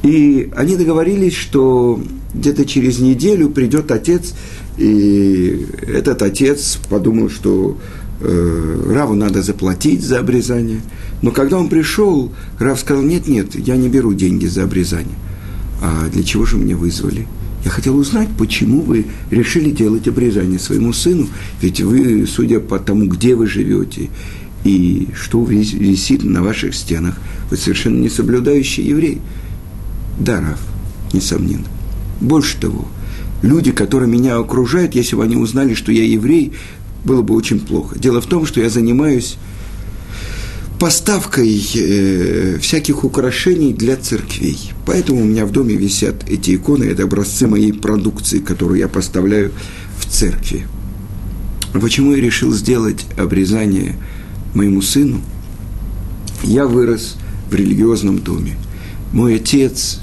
И 0.03 0.49
они 0.55 0.77
договорились, 0.77 1.33
что 1.33 2.01
где-то 2.33 2.65
через 2.65 2.99
неделю 2.99 3.49
придет 3.49 3.91
отец, 3.91 4.33
и 4.77 5.67
этот 5.85 6.21
отец 6.21 6.77
подумал, 6.89 7.29
что 7.29 7.77
Раву 8.21 9.15
надо 9.15 9.41
заплатить 9.41 10.01
за 10.01 10.19
обрезание. 10.19 10.81
Но 11.21 11.31
когда 11.31 11.57
он 11.57 11.67
пришел, 11.67 12.31
Рав 12.59 12.79
сказал, 12.79 13.03
нет, 13.03 13.27
нет, 13.27 13.55
я 13.55 13.75
не 13.75 13.89
беру 13.89 14.13
деньги 14.13 14.45
за 14.45 14.63
обрезание. 14.63 15.15
А 15.81 16.07
для 16.09 16.23
чего 16.23 16.45
же 16.45 16.57
меня 16.57 16.75
вызвали? 16.75 17.27
Я 17.63 17.71
хотел 17.71 17.97
узнать, 17.97 18.29
почему 18.37 18.81
вы 18.81 19.07
решили 19.31 19.71
делать 19.71 20.07
обрезание 20.07 20.59
своему 20.59 20.93
сыну, 20.93 21.27
ведь 21.61 21.81
вы, 21.81 22.27
судя 22.27 22.59
по 22.59 22.77
тому, 22.77 23.07
где 23.07 23.35
вы 23.35 23.47
живете 23.47 24.09
и 24.63 25.07
что 25.15 25.43
висит 25.43 26.23
на 26.23 26.43
ваших 26.43 26.75
стенах, 26.75 27.17
вы 27.49 27.57
совершенно 27.57 27.99
не 27.99 28.09
соблюдающий 28.09 28.83
еврей. 28.83 29.19
Да, 30.19 30.41
Раф, 30.41 30.59
несомненно. 31.13 31.65
Больше 32.19 32.57
того, 32.59 32.87
люди, 33.41 33.71
которые 33.71 34.09
меня 34.09 34.37
окружают, 34.37 34.95
если 34.95 35.15
бы 35.15 35.23
они 35.23 35.35
узнали, 35.35 35.73
что 35.73 35.91
я 35.91 36.03
еврей, 36.03 36.53
было 37.03 37.21
бы 37.21 37.35
очень 37.35 37.59
плохо. 37.59 37.97
Дело 37.97 38.21
в 38.21 38.25
том, 38.25 38.45
что 38.45 38.59
я 38.59 38.69
занимаюсь 38.69 39.37
поставкой 40.85 41.67
э, 41.73 42.59
всяких 42.61 43.03
украшений 43.03 43.73
для 43.73 43.95
церквей. 43.95 44.71
Поэтому 44.85 45.21
у 45.21 45.23
меня 45.23 45.47
в 45.47 45.51
доме 45.51 45.73
висят 45.73 46.29
эти 46.29 46.55
иконы, 46.55 46.83
это 46.83 47.05
образцы 47.05 47.47
моей 47.47 47.73
продукции, 47.73 48.37
которую 48.37 48.77
я 48.77 48.87
поставляю 48.87 49.51
в 49.97 50.05
церкви. 50.05 50.67
Почему 51.73 52.13
я 52.13 52.21
решил 52.21 52.53
сделать 52.53 53.03
обрезание 53.17 53.95
моему 54.53 54.83
сыну? 54.83 55.21
Я 56.43 56.67
вырос 56.67 57.15
в 57.49 57.55
религиозном 57.55 58.19
доме. 58.19 58.55
Мой 59.11 59.37
отец, 59.37 60.01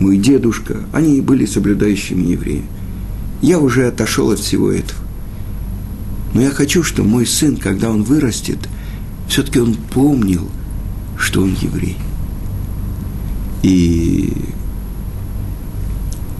мой 0.00 0.16
дедушка, 0.16 0.78
они 0.92 1.20
были 1.20 1.46
соблюдающими 1.46 2.32
евреями. 2.32 2.66
Я 3.40 3.60
уже 3.60 3.86
отошел 3.86 4.32
от 4.32 4.40
всего 4.40 4.72
этого. 4.72 4.98
Но 6.34 6.42
я 6.42 6.50
хочу, 6.50 6.82
чтобы 6.82 7.08
мой 7.08 7.24
сын, 7.24 7.56
когда 7.56 7.88
он 7.88 8.02
вырастет– 8.02 8.58
все-таки 9.28 9.60
он 9.60 9.74
помнил, 9.74 10.48
что 11.16 11.42
он 11.42 11.56
еврей. 11.60 11.96
И 13.62 14.32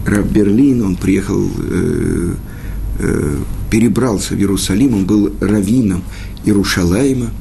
Раб 0.05 0.27
Берлин, 0.27 0.83
он 0.83 0.95
приехал, 0.95 1.41
э, 1.57 2.35
э, 2.99 3.37
перебрался 3.71 4.35
в 4.35 4.37
Иерусалим, 4.37 4.93
он 4.93 5.05
был 5.05 5.33
раввином 5.41 6.03
Иерушалайма, 6.45 7.31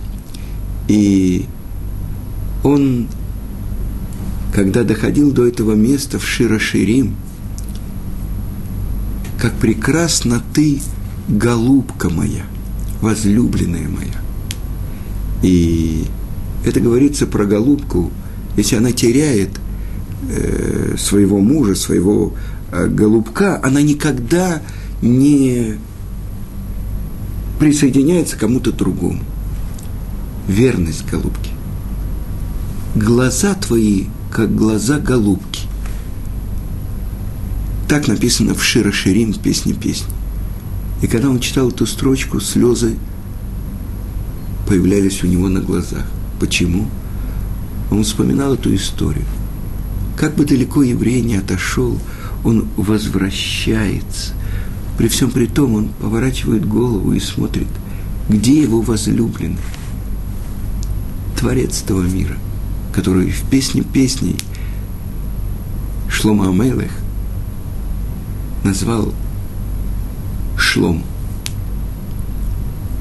и 0.88 1.44
он, 2.62 3.08
когда 4.54 4.82
доходил 4.82 5.32
до 5.32 5.46
этого 5.46 5.74
места 5.74 6.18
в 6.18 6.26
Широширим, 6.26 7.14
как 9.38 9.52
прекрасна 9.56 10.42
ты, 10.54 10.80
голубка 11.28 12.08
моя, 12.08 12.44
возлюбленная 13.02 13.88
моя. 13.88 14.23
И 15.44 16.06
это 16.64 16.80
говорится 16.80 17.26
про 17.26 17.44
голубку, 17.44 18.10
если 18.56 18.76
она 18.76 18.92
теряет 18.92 19.50
э, 20.30 20.94
своего 20.96 21.38
мужа, 21.38 21.74
своего 21.74 22.32
э, 22.72 22.86
голубка, 22.86 23.60
она 23.62 23.82
никогда 23.82 24.62
не 25.02 25.74
присоединяется 27.60 28.36
к 28.36 28.40
кому-то 28.40 28.72
другому. 28.72 29.20
Верность 30.48 31.04
голубки. 31.10 31.50
Глаза 32.94 33.52
твои, 33.52 34.04
как 34.30 34.56
глаза 34.56 34.98
голубки. 34.98 35.68
Так 37.86 38.08
написано 38.08 38.54
в 38.54 38.64
Широширим 38.64 39.34
в 39.34 39.40
песне 39.40 39.74
песни. 39.74 40.08
И 41.02 41.06
когда 41.06 41.28
он 41.28 41.38
читал 41.38 41.68
эту 41.68 41.84
строчку, 41.84 42.40
слезы 42.40 42.96
появлялись 44.66 45.22
у 45.22 45.26
него 45.26 45.48
на 45.48 45.60
глазах. 45.60 46.04
Почему? 46.40 46.86
Он 47.90 48.02
вспоминал 48.02 48.54
эту 48.54 48.74
историю. 48.74 49.24
Как 50.16 50.34
бы 50.34 50.44
далеко 50.44 50.82
еврей 50.82 51.22
не 51.22 51.36
отошел, 51.36 51.98
он 52.44 52.66
возвращается. 52.76 54.34
При 54.96 55.08
всем 55.08 55.30
при 55.30 55.46
том 55.46 55.74
он 55.74 55.88
поворачивает 56.00 56.66
голову 56.66 57.12
и 57.12 57.20
смотрит, 57.20 57.68
где 58.28 58.62
его 58.62 58.80
возлюбленный, 58.80 59.58
Творец 61.38 61.82
этого 61.82 62.02
мира, 62.02 62.36
который 62.92 63.30
в 63.30 63.42
песне 63.50 63.82
песней 63.82 64.36
Шлома 66.08 66.48
Амелех 66.48 66.92
назвал 68.62 69.12
Шлом. 70.56 71.02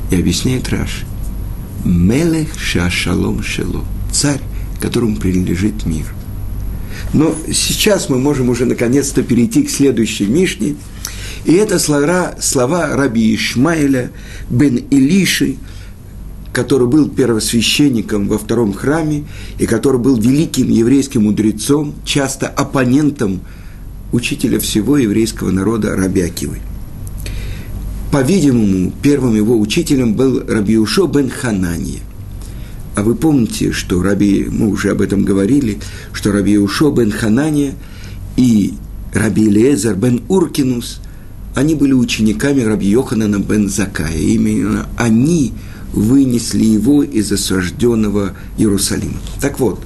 И 0.09 0.15
объясняет 0.15 0.67
Раши, 0.69 1.05
Мелех 1.85 2.57
Шашалом 2.57 3.43
Шело, 3.43 3.83
царь, 4.11 4.41
которому 4.79 5.17
принадлежит 5.17 5.85
мир. 5.85 6.05
Но 7.13 7.35
сейчас 7.53 8.09
мы 8.09 8.19
можем 8.19 8.49
уже 8.49 8.65
наконец-то 8.65 9.23
перейти 9.23 9.63
к 9.63 9.69
следующей 9.69 10.25
Мишне. 10.25 10.75
И 11.45 11.53
это 11.53 11.79
слова, 11.79 12.35
слова 12.39 12.95
раби 12.95 13.35
Ишмаэля 13.35 14.11
бен 14.49 14.77
Илиши, 14.89 15.57
который 16.53 16.87
был 16.87 17.09
первосвященником 17.09 18.27
во 18.27 18.37
втором 18.37 18.73
храме 18.73 19.25
и 19.59 19.65
который 19.65 19.99
был 19.99 20.17
великим 20.17 20.69
еврейским 20.69 21.23
мудрецом, 21.23 21.95
часто 22.05 22.47
оппонентом 22.47 23.41
учителя 24.11 24.59
всего 24.59 24.97
еврейского 24.97 25.51
народа 25.51 25.95
Раби 25.95 26.21
Акивы. 26.21 26.59
По-видимому, 28.13 28.93
первым 29.01 29.35
его 29.35 29.59
учителем 29.59 30.13
был 30.13 30.43
Раби 30.47 30.77
Ушо 30.77 31.07
бен 31.07 31.31
Ханания. 31.31 32.01
А 32.95 33.01
вы 33.01 33.15
помните, 33.15 33.71
что 33.71 34.03
Раби, 34.03 34.47
мы 34.51 34.67
уже 34.67 34.91
об 34.91 35.01
этом 35.01 35.23
говорили, 35.23 35.79
что 36.11 36.31
Раби 36.31 36.59
Ушо 36.59 36.91
бен 36.91 37.09
Ханания 37.09 37.73
и 38.37 38.75
Раби 39.15 39.49
Лезер 39.49 39.95
бен 39.95 40.21
Уркинус, 40.27 41.01
они 41.55 41.73
были 41.73 41.93
учениками 41.93 42.61
Раби 42.61 42.87
Йоханана 42.87 43.39
бен 43.39 43.67
Закая. 43.67 44.15
Именно 44.15 44.85
они 44.95 45.53
вынесли 45.91 46.65
его 46.65 47.01
из 47.01 47.31
осажденного 47.31 48.33
Иерусалима. 48.59 49.17
Так 49.41 49.59
вот, 49.59 49.83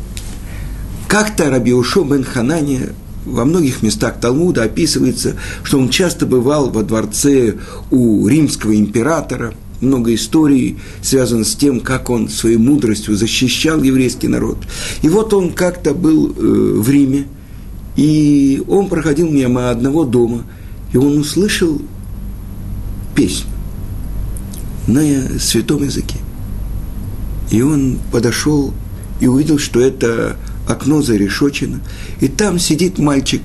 как-то 1.07 1.49
Раби 1.49 1.73
Ушо 1.73 2.03
бен 2.03 2.25
Ханания 2.25 2.89
во 3.27 3.45
многих 3.45 3.83
местах 3.83 4.19
Талмуда 4.19 4.63
описывается, 4.63 5.35
что 5.63 5.79
он 5.79 5.89
часто 5.89 6.25
бывал 6.25 6.69
во 6.69 6.83
дворце 6.83 7.55
у 7.91 8.27
римского 8.27 8.75
императора. 8.75 9.53
Много 9.81 10.15
историй 10.15 10.77
связано 11.03 11.43
с 11.43 11.55
тем, 11.55 11.81
как 11.81 12.09
он 12.09 12.29
своей 12.29 12.57
мудростью 12.57 13.15
защищал 13.15 13.83
еврейский 13.83 14.27
народ. 14.27 14.57
И 15.03 15.09
вот 15.09 15.33
он 15.33 15.51
как-то 15.51 15.93
был 15.93 16.31
э, 16.31 16.33
в 16.35 16.89
Риме, 16.89 17.27
и 17.95 18.63
он 18.67 18.89
проходил 18.89 19.29
мимо 19.29 19.69
одного 19.69 20.03
дома, 20.03 20.43
и 20.93 20.97
он 20.97 21.17
услышал 21.19 21.79
песню 23.15 23.49
на 24.87 25.01
святом 25.39 25.83
языке. 25.83 26.17
И 27.51 27.61
он 27.61 27.99
подошел 28.11 28.73
и 29.19 29.27
увидел, 29.27 29.59
что 29.59 29.79
это 29.79 30.37
окно 30.67 31.01
зарешочено, 31.01 31.79
и 32.19 32.27
там 32.27 32.59
сидит 32.59 32.99
мальчик 32.99 33.41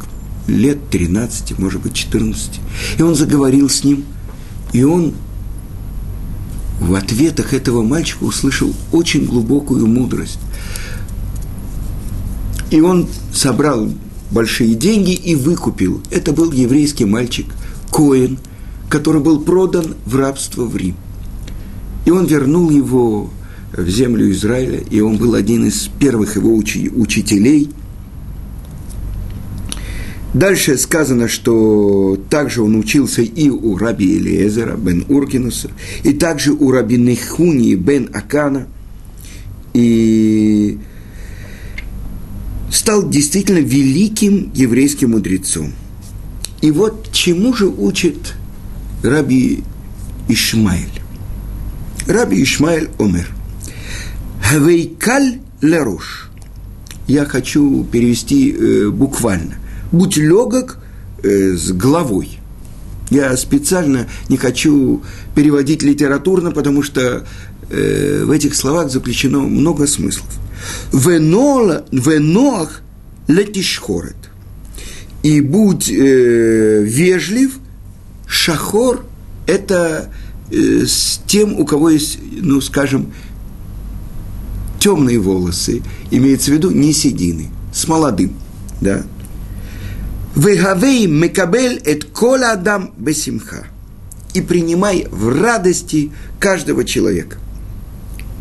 лет 0.47 0.79
13, 0.91 1.59
может 1.59 1.81
быть, 1.83 1.95
14. 1.95 2.61
И 2.99 3.03
он 3.03 3.15
заговорил 3.15 3.69
с 3.69 3.85
ним, 3.85 4.05
и 4.73 4.83
он 4.83 5.15
в 6.81 6.95
ответах 6.95 7.55
этого 7.55 7.83
мальчика 7.83 8.25
услышал 8.25 8.73
очень 8.91 9.25
глубокую 9.25 9.87
мудрость. 9.87 10.39
И 12.71 12.81
он 12.81 13.09
собрал 13.33 13.89
большие 14.31 14.75
деньги 14.75 15.13
и 15.13 15.35
выкупил. 15.35 16.03
Это 16.11 16.33
был 16.33 16.51
еврейский 16.51 17.05
мальчик 17.05 17.47
Коэн, 17.93 18.39
который 18.89 19.21
был 19.21 19.43
продан 19.43 19.95
в 20.07 20.17
рабство 20.17 20.65
в 20.65 20.77
Рим. 20.77 20.97
И 22.05 22.11
он 22.11 22.27
вернул 22.27 22.71
его 22.71 23.31
в 23.77 23.89
землю 23.89 24.31
Израиля, 24.31 24.79
и 24.79 25.01
он 25.01 25.17
был 25.17 25.35
один 25.35 25.67
из 25.67 25.89
первых 25.99 26.37
его 26.37 26.55
учи, 26.55 26.91
учителей. 26.91 27.71
Дальше 30.35 30.79
сказано, 30.79 31.29
что 31.29 32.19
также 32.31 32.63
он 32.63 32.77
учился 32.77 33.23
и 33.23 33.51
у 33.51 33.77
раби 33.77 34.17
Элиезера 34.17 34.77
бен 34.77 35.05
Уркинуса, 35.09 35.71
и 36.05 36.13
также 36.13 36.53
у 36.53 36.71
раби 36.71 36.97
Нехуни 36.97 37.75
бен 37.75 38.11
Акана, 38.15 38.67
и 39.75 40.79
стал 42.71 43.09
действительно 43.09 43.59
великим 43.59 44.51
еврейским 44.55 45.11
мудрецом. 45.11 45.73
И 46.63 46.71
вот 46.71 47.11
чему 47.13 47.53
же 47.53 47.67
учит 47.67 48.35
раби 49.03 49.63
Ишмаэль? 50.29 51.01
Раби 52.07 52.43
Ишмаэль 52.43 52.89
Омер– 52.99 53.29
Хвейкаль 54.53 55.39
леруш. 55.63 56.29
Я 57.07 57.25
хочу 57.25 57.85
перевести 57.85 58.53
э, 58.53 58.91
буквально. 58.91 59.55
Будь 59.93 60.19
легок 60.19 60.77
э, 61.23 61.55
с 61.57 61.73
головой. 61.73 62.39
Я 63.09 63.35
специально 63.39 64.09
не 64.29 64.37
хочу 64.37 65.03
переводить 65.35 65.83
литературно, 65.83 66.51
потому 66.51 66.83
что 66.83 67.27
э, 67.71 68.25
в 68.27 68.31
этих 68.31 68.55
словах 68.55 68.91
заключено 68.91 69.41
много 69.41 69.87
смыслов. 69.87 70.29
Веноах 70.93 72.83
летишхорет. 73.29 74.17
И 75.23 75.41
будь 75.41 75.89
э, 75.91 76.83
вежлив, 76.83 77.59
шахор– 78.27 79.07
это 79.47 80.11
э, 80.51 80.85
с 80.87 81.23
тем, 81.27 81.59
у 81.59 81.65
кого 81.65 81.89
есть, 81.89 82.19
ну, 82.43 82.61
скажем, 82.61 83.15
темные 84.83 85.21
волосы, 85.21 85.81
имеется 86.11 86.51
в 86.51 86.55
виду 86.55 86.73
не 86.73 86.93
седины, 86.93 87.51
с 87.73 87.87
молодым, 87.87 88.33
да. 88.81 89.05
Вегавей 90.35 91.07
мекабель 91.07 91.81
эт 91.85 92.07
кола 92.07 92.51
адам 92.51 92.93
бесимха. 92.99 93.69
И 94.35 94.41
принимай 94.41 95.07
в 95.09 95.41
радости 95.41 96.11
каждого 96.41 96.85
человека. 96.85 97.37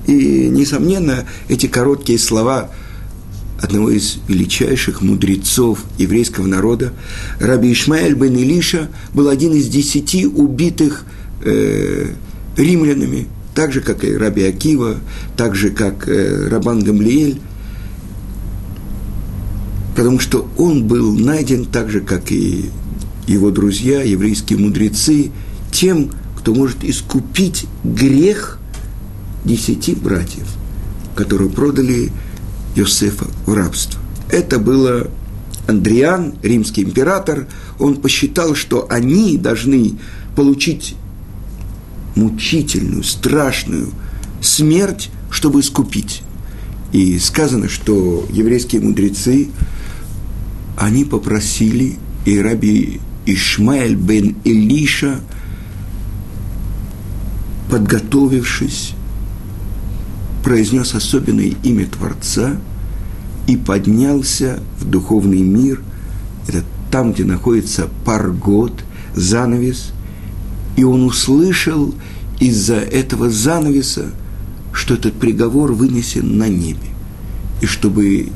И, 0.08 0.48
несомненно, 0.50 1.26
эти 1.48 1.68
короткие 1.68 2.18
слова 2.18 2.72
одного 3.62 3.92
из 3.92 4.18
величайших 4.28 5.04
мудрецов 5.04 5.84
еврейского 6.00 6.48
народа, 6.48 6.92
Раби 7.40 7.72
Ишмаэль 7.72 8.16
бен 8.16 8.36
Илиша, 8.36 8.90
был 9.14 9.30
один 9.30 9.54
из 9.54 9.68
десяти 9.68 10.26
убитых 10.26 11.06
э, 11.44 12.08
римлянами, 12.58 13.28
так 13.54 13.72
же, 13.72 13.82
как 13.82 14.04
и 14.04 14.16
Раби 14.16 14.44
Акива, 14.44 14.98
так 15.36 15.56
же, 15.56 15.70
как 15.70 16.08
э, 16.08 16.48
Рабан 16.50 16.82
Гамлиэль, 16.82 17.42
потому 19.96 20.20
что 20.20 20.50
он 20.58 20.88
был 20.88 21.14
найден 21.14 21.66
так 21.66 21.90
же, 21.90 22.02
как 22.02 22.32
и 22.32 22.70
его 23.28 23.52
друзья, 23.52 24.02
еврейские 24.02 24.60
мудрецы, 24.60 25.32
тем, 25.72 26.12
кто 26.38 26.54
может 26.54 26.84
искупить 26.84 27.66
грех 27.84 28.60
десяти 29.46 29.96
братьев, 29.96 30.48
которые 31.16 31.50
продали 31.50 32.12
Йосефа 32.76 33.26
в 33.46 33.54
рабство. 33.54 34.00
Это 34.30 34.60
было 34.60 35.10
Андриан, 35.68 36.36
римский 36.42 36.84
император, 36.84 37.48
он 37.80 37.98
посчитал, 37.98 38.56
что 38.56 38.88
они 38.90 39.38
должны 39.38 39.94
получить 40.36 40.96
мучительную, 42.16 43.04
страшную 43.04 43.90
смерть, 44.42 45.10
чтобы 45.30 45.62
искупить. 45.62 46.24
И 46.92 47.18
сказано, 47.20 47.70
что 47.70 48.26
еврейские 48.32 48.82
мудрецы, 48.82 49.50
они 50.78 51.06
попросили, 51.06 51.98
и 52.26 52.40
раби 52.40 53.00
Ишмаэль 53.26 53.96
бен 53.96 54.36
Илиша, 54.44 55.20
подготовившись, 57.70 58.94
произнес 60.44 60.94
особенное 60.94 61.54
имя 61.64 61.88
Творца 61.88 62.58
и 63.48 63.56
поднялся 63.56 64.60
в 64.80 64.90
духовный 64.90 65.42
мир, 65.42 65.82
это 66.48 66.64
там, 66.90 67.14
где 67.14 67.24
находится 67.24 67.88
паргот, 68.04 68.84
занавес, 69.16 69.92
и 70.78 70.84
он 70.84 71.04
услышал 71.04 71.94
из-за 72.40 72.76
этого 72.76 73.30
занавеса, 73.30 74.12
что 74.74 74.94
этот 74.94 75.14
приговор 75.14 75.74
вынесен 75.74 76.38
на 76.38 76.48
небе, 76.48 76.90
и 77.62 77.66
чтобы 77.66 78.30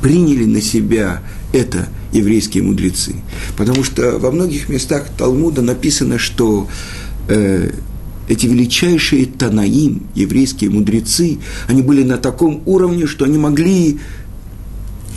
приняли 0.00 0.44
на 0.44 0.60
себя 0.60 1.22
это 1.52 1.88
еврейские 2.12 2.62
мудрецы. 2.62 3.16
Потому 3.56 3.82
что 3.82 4.18
во 4.18 4.30
многих 4.30 4.68
местах 4.68 5.06
Талмуда 5.16 5.62
написано, 5.62 6.18
что 6.18 6.68
э, 7.28 7.70
эти 8.28 8.46
величайшие 8.46 9.26
Танаим, 9.26 10.02
еврейские 10.14 10.70
мудрецы, 10.70 11.38
они 11.66 11.82
были 11.82 12.02
на 12.02 12.18
таком 12.18 12.62
уровне, 12.66 13.06
что 13.06 13.24
они 13.24 13.38
могли 13.38 13.98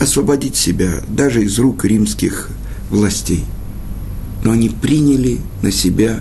освободить 0.00 0.56
себя 0.56 1.02
даже 1.08 1.44
из 1.44 1.58
рук 1.58 1.84
римских 1.84 2.50
властей. 2.90 3.44
Но 4.44 4.52
они 4.52 4.68
приняли 4.68 5.38
на 5.62 5.72
себя 5.72 6.20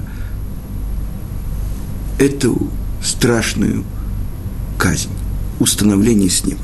эту 2.19 2.69
страшную 3.03 3.83
казнь, 4.77 5.09
установление 5.59 6.29
с 6.29 6.45
неба. 6.45 6.61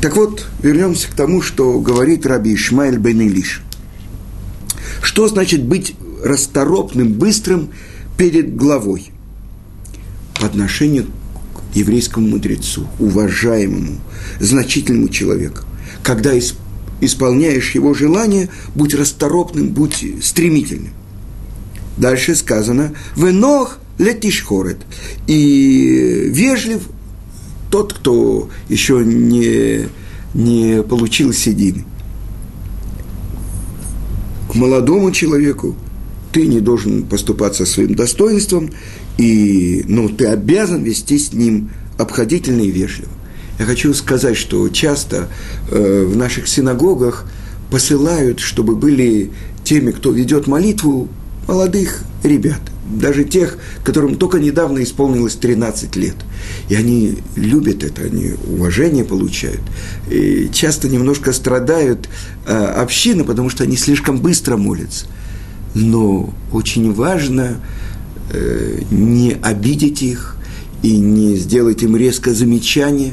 Так 0.00 0.16
вот, 0.16 0.46
вернемся 0.62 1.08
к 1.08 1.14
тому, 1.14 1.42
что 1.42 1.80
говорит 1.80 2.26
раби 2.26 2.54
Ишмаэль 2.54 2.98
бен 2.98 3.20
Илиш. 3.20 3.62
Что 5.02 5.28
значит 5.28 5.64
быть 5.64 5.94
расторопным, 6.24 7.12
быстрым 7.12 7.70
перед 8.16 8.56
главой? 8.56 9.10
по 10.40 10.46
отношению 10.46 11.06
к 11.54 11.76
еврейскому 11.76 12.28
мудрецу, 12.28 12.86
уважаемому, 12.98 13.98
значительному 14.40 15.08
человеку. 15.08 15.60
Когда 16.02 16.32
исполняешь 17.00 17.74
его 17.74 17.94
желание, 17.94 18.48
будь 18.74 18.94
расторопным, 18.94 19.68
будь 19.68 20.04
стремительным. 20.22 20.92
Дальше 21.96 22.34
сказано 22.34 22.92
«Венох 23.16 23.78
летишхорет» 23.98 24.78
и 25.26 26.28
вежлив 26.30 26.82
тот, 27.70 27.92
кто 27.92 28.48
еще 28.68 29.04
не, 29.04 29.88
не 30.34 30.82
получил 30.82 31.32
седины. 31.32 31.84
К 34.50 34.54
молодому 34.54 35.10
человеку 35.10 35.76
ты 36.32 36.46
не 36.46 36.60
должен 36.60 37.04
поступаться 37.04 37.64
своим 37.64 37.94
достоинством, 37.94 38.70
и, 39.18 39.84
ну, 39.88 40.08
ты 40.08 40.26
обязан 40.26 40.82
вести 40.82 41.18
с 41.18 41.32
ним 41.32 41.70
обходительно 41.98 42.60
и 42.60 42.70
вежливо. 42.70 43.10
Я 43.58 43.64
хочу 43.64 43.94
сказать, 43.94 44.36
что 44.36 44.68
часто 44.68 45.28
э, 45.70 46.04
в 46.04 46.14
наших 46.16 46.46
синагогах 46.46 47.24
посылают, 47.70 48.40
чтобы 48.40 48.76
были 48.76 49.30
теми, 49.64 49.90
кто 49.92 50.12
ведет 50.12 50.46
молитву, 50.46 51.08
молодых 51.48 52.02
ребят, 52.22 52.60
даже 52.94 53.24
тех, 53.24 53.58
которым 53.84 54.16
только 54.16 54.38
недавно 54.38 54.82
исполнилось 54.82 55.34
13 55.34 55.96
лет. 55.96 56.16
И 56.68 56.74
они 56.74 57.18
любят 57.34 57.82
это, 57.84 58.02
они 58.02 58.34
уважение 58.46 59.04
получают. 59.04 59.62
И 60.10 60.48
часто 60.52 60.88
немножко 60.88 61.32
страдают 61.32 62.08
э, 62.46 62.52
общины, 62.52 63.24
потому 63.24 63.50
что 63.50 63.64
они 63.64 63.76
слишком 63.76 64.18
быстро 64.18 64.56
молятся. 64.56 65.06
Но 65.74 66.32
очень 66.52 66.92
важно 66.92 67.58
Э, 68.28 68.80
не 68.90 69.36
обидеть 69.40 70.02
их 70.02 70.36
и 70.82 70.98
не 70.98 71.36
сделать 71.36 71.82
им 71.82 71.96
резко 71.96 72.34
замечание. 72.34 73.12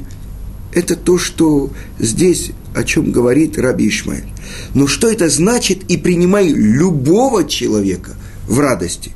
Это 0.73 0.95
то, 0.95 1.19
что 1.19 1.69
здесь, 1.99 2.51
о 2.73 2.83
чем 2.83 3.11
говорит 3.11 3.59
Раби 3.59 3.87
Ишмаэль. 3.87 4.25
Но 4.73 4.87
что 4.87 5.07
это 5.07 5.29
значит 5.29 5.83
и 5.87 5.97
принимай 5.97 6.49
любого 6.49 7.47
человека 7.47 8.15
в 8.47 8.59
радости? 8.59 9.11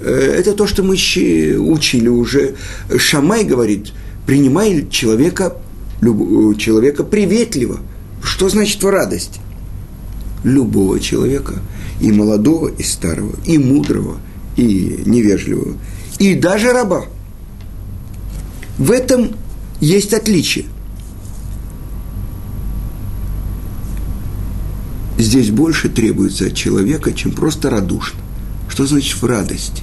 Э, 0.00 0.34
это 0.38 0.54
то, 0.54 0.66
что 0.66 0.82
мы 0.82 0.94
учили 0.94 2.08
уже. 2.08 2.54
Шамай 2.96 3.44
говорит, 3.44 3.92
принимай 4.26 4.86
человека, 4.90 5.56
человека 6.00 7.04
приветливо. 7.04 7.80
Что 8.22 8.48
значит 8.48 8.82
в 8.82 8.88
радости? 8.88 9.40
Любого 10.44 11.00
человека, 11.00 11.54
и 12.00 12.12
молодого, 12.12 12.68
и 12.68 12.82
старого, 12.82 13.34
и 13.44 13.58
мудрого– 13.58 14.18
и 14.60 15.02
невежливого, 15.06 15.76
и 16.18 16.34
даже 16.34 16.72
раба. 16.72 17.06
В 18.78 18.90
этом 18.90 19.30
есть 19.80 20.12
отличие. 20.12 20.66
Здесь 25.18 25.50
больше 25.50 25.88
требуется 25.88 26.46
от 26.46 26.54
человека, 26.54 27.12
чем 27.12 27.32
просто 27.32 27.68
радушно. 27.68 28.20
Что 28.68 28.86
значит 28.86 29.20
в 29.20 29.24
радости? 29.26 29.82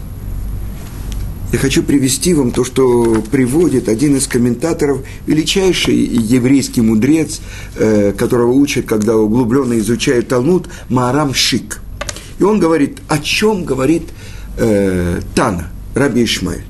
Я 1.53 1.59
хочу 1.59 1.81
привести 1.81 2.33
вам 2.33 2.51
то, 2.51 2.65
что 2.65 3.23
приводит 3.31 3.87
один 3.87 4.17
из 4.17 4.27
комментаторов, 4.27 4.99
величайший 5.25 5.95
еврейский 5.95 6.81
мудрец, 6.81 7.39
э, 7.75 8.11
которого 8.11 8.51
учат, 8.51 8.85
когда 8.85 9.15
углубленно 9.15 9.79
изучают 9.79 10.27
Талмуд, 10.27 10.67
Маарам 10.89 11.33
Шик. 11.33 11.79
И 12.39 12.43
он 12.43 12.59
говорит, 12.59 12.97
о 13.07 13.19
чем 13.19 13.63
говорит 13.63 14.03
э, 14.57 15.21
Тана, 15.35 15.69
Раби 15.95 16.25
Ишмаэль, 16.25 16.65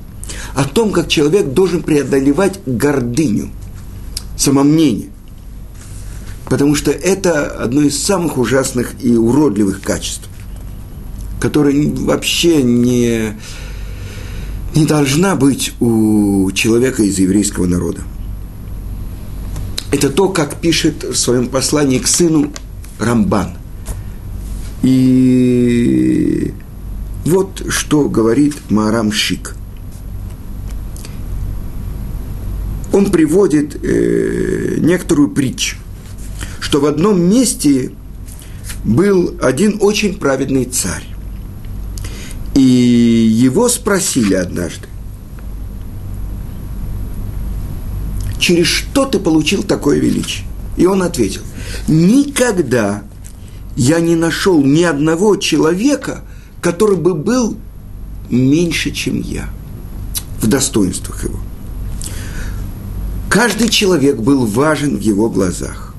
о 0.54 0.62
том, 0.62 0.92
как 0.92 1.08
человек 1.08 1.46
должен 1.46 1.82
преодолевать 1.82 2.60
гордыню, 2.64 3.50
самомнение. 4.36 5.08
Потому 6.44 6.76
что 6.76 6.92
это 6.92 7.46
одно 7.46 7.82
из 7.82 8.00
самых 8.00 8.38
ужасных 8.38 8.94
и 9.02 9.16
уродливых 9.16 9.82
качеств, 9.82 10.28
которое 11.40 11.92
вообще 11.94 12.62
не, 12.62 13.36
не 14.74 14.86
должна 14.86 15.36
быть 15.36 15.74
у 15.80 16.50
человека 16.52 17.02
из 17.02 17.18
еврейского 17.18 17.66
народа. 17.66 18.02
Это 19.90 20.10
то, 20.10 20.28
как 20.28 20.60
пишет 20.60 21.04
в 21.04 21.16
своем 21.16 21.48
послании 21.48 21.98
к 21.98 22.06
сыну 22.06 22.52
Рамбан. 22.98 23.56
И 24.82 26.52
Вот 27.24 27.62
что 27.68 28.08
говорит 28.08 28.54
Маарам 28.70 29.12
Шик. 29.12 29.54
Он 32.90 33.10
приводит 33.10 33.76
э, 33.84 34.76
некоторую 34.78 35.30
притчу, 35.30 35.76
что 36.58 36.80
в 36.80 36.86
одном 36.86 37.20
месте 37.20 37.92
был 38.82 39.36
один 39.42 39.76
очень 39.80 40.14
праведный 40.18 40.64
царь. 40.64 41.04
И 42.54 42.60
его 42.60 43.68
спросили 43.68 44.34
однажды, 44.34 44.86
через 48.38 48.66
что 48.66 49.06
ты 49.06 49.18
получил 49.18 49.62
такое 49.62 49.98
величие? 49.98 50.46
И 50.76 50.86
он 50.86 51.02
ответил, 51.02 51.42
никогда 51.86 53.02
я 53.76 54.00
не 54.00 54.16
нашел 54.16 54.62
ни 54.64 54.82
одного 54.82 55.36
человека, 55.36 56.24
который 56.60 56.96
бы 56.96 57.14
был 57.14 57.56
меньше, 58.30 58.90
чем 58.90 59.20
я, 59.20 59.48
в 60.40 60.46
достоинствах 60.46 61.24
его. 61.24 61.38
Каждый 63.28 63.68
человек 63.68 64.16
был 64.16 64.46
важен 64.46 64.96
в 64.96 65.00
его 65.00 65.28
глазах 65.28 65.94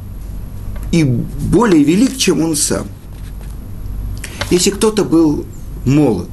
и 0.91 1.03
более 1.03 1.83
велик, 1.83 2.17
чем 2.17 2.41
он 2.41 2.55
сам. 2.55 2.87
Если 4.49 4.71
кто-то 4.71 5.03
был 5.05 5.45
молод, 5.89 6.29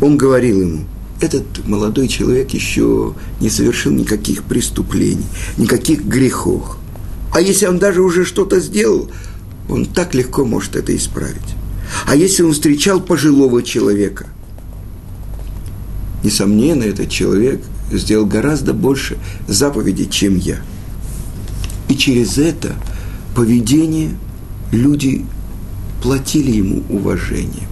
он 0.00 0.16
говорил 0.16 0.60
ему, 0.60 0.84
этот 1.20 1.66
молодой 1.66 2.08
человек 2.08 2.50
еще 2.50 3.14
не 3.40 3.48
совершил 3.48 3.92
никаких 3.92 4.42
преступлений, 4.44 5.24
никаких 5.56 6.04
грехов. 6.04 6.76
А 7.32 7.40
если 7.40 7.66
он 7.66 7.78
даже 7.78 8.02
уже 8.02 8.24
что-то 8.24 8.60
сделал, 8.60 9.10
он 9.68 9.86
так 9.86 10.14
легко 10.14 10.44
может 10.44 10.76
это 10.76 10.94
исправить. 10.96 11.54
А 12.06 12.16
если 12.16 12.42
он 12.42 12.52
встречал 12.52 13.00
пожилого 13.00 13.62
человека, 13.62 14.26
несомненно, 16.24 16.82
этот 16.82 17.08
человек 17.08 17.62
сделал 17.92 18.26
гораздо 18.26 18.74
больше 18.74 19.18
заповедей, 19.46 20.08
чем 20.08 20.36
я. 20.36 20.60
И 21.88 21.96
через 21.96 22.38
это 22.38 22.74
поведение 23.36 24.10
люди 24.72 25.24
платили 26.02 26.50
ему 26.50 26.82
уважением 26.88 27.71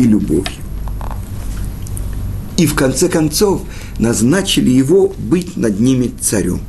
и 0.00 0.04
любовью 0.04 0.44
и 2.60 2.66
в 2.66 2.74
конце 2.74 3.08
концов 3.08 3.62
назначили 3.98 4.68
его 4.68 5.14
быть 5.16 5.56
над 5.56 5.80
ними 5.80 6.12
царем. 6.20 6.60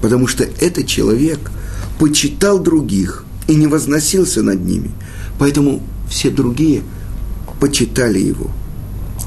Потому 0.00 0.28
что 0.28 0.44
этот 0.44 0.86
человек 0.86 1.50
почитал 1.98 2.60
других 2.60 3.24
и 3.48 3.56
не 3.56 3.66
возносился 3.66 4.44
над 4.44 4.64
ними. 4.64 4.92
Поэтому 5.40 5.82
все 6.08 6.30
другие 6.30 6.82
почитали 7.58 8.20
его. 8.20 8.48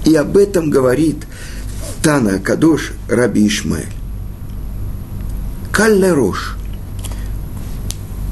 И 0.06 0.16
об 0.16 0.38
этом 0.38 0.70
говорит 0.70 1.18
Тана 2.02 2.40
Кадош 2.40 2.94
Раби 3.10 3.46
Ишмаэль. 3.46 3.92
Калле 5.74 6.14
Рош. 6.14 6.56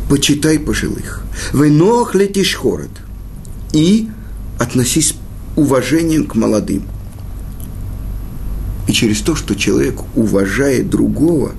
Почитай 0.10 0.60
пожилых. 0.60 1.24
Вынох 1.52 2.16
летишь 2.16 2.56
хород. 2.56 2.92
И 3.74 4.10
относись 4.62 5.16
уважением 5.56 6.26
к 6.26 6.36
молодым– 6.36 6.84
и 8.88 8.94
через 8.94 9.22
то, 9.22 9.36
что 9.36 9.56
человек 9.56 10.02
уважает 10.16 10.90
другого, 10.90 11.52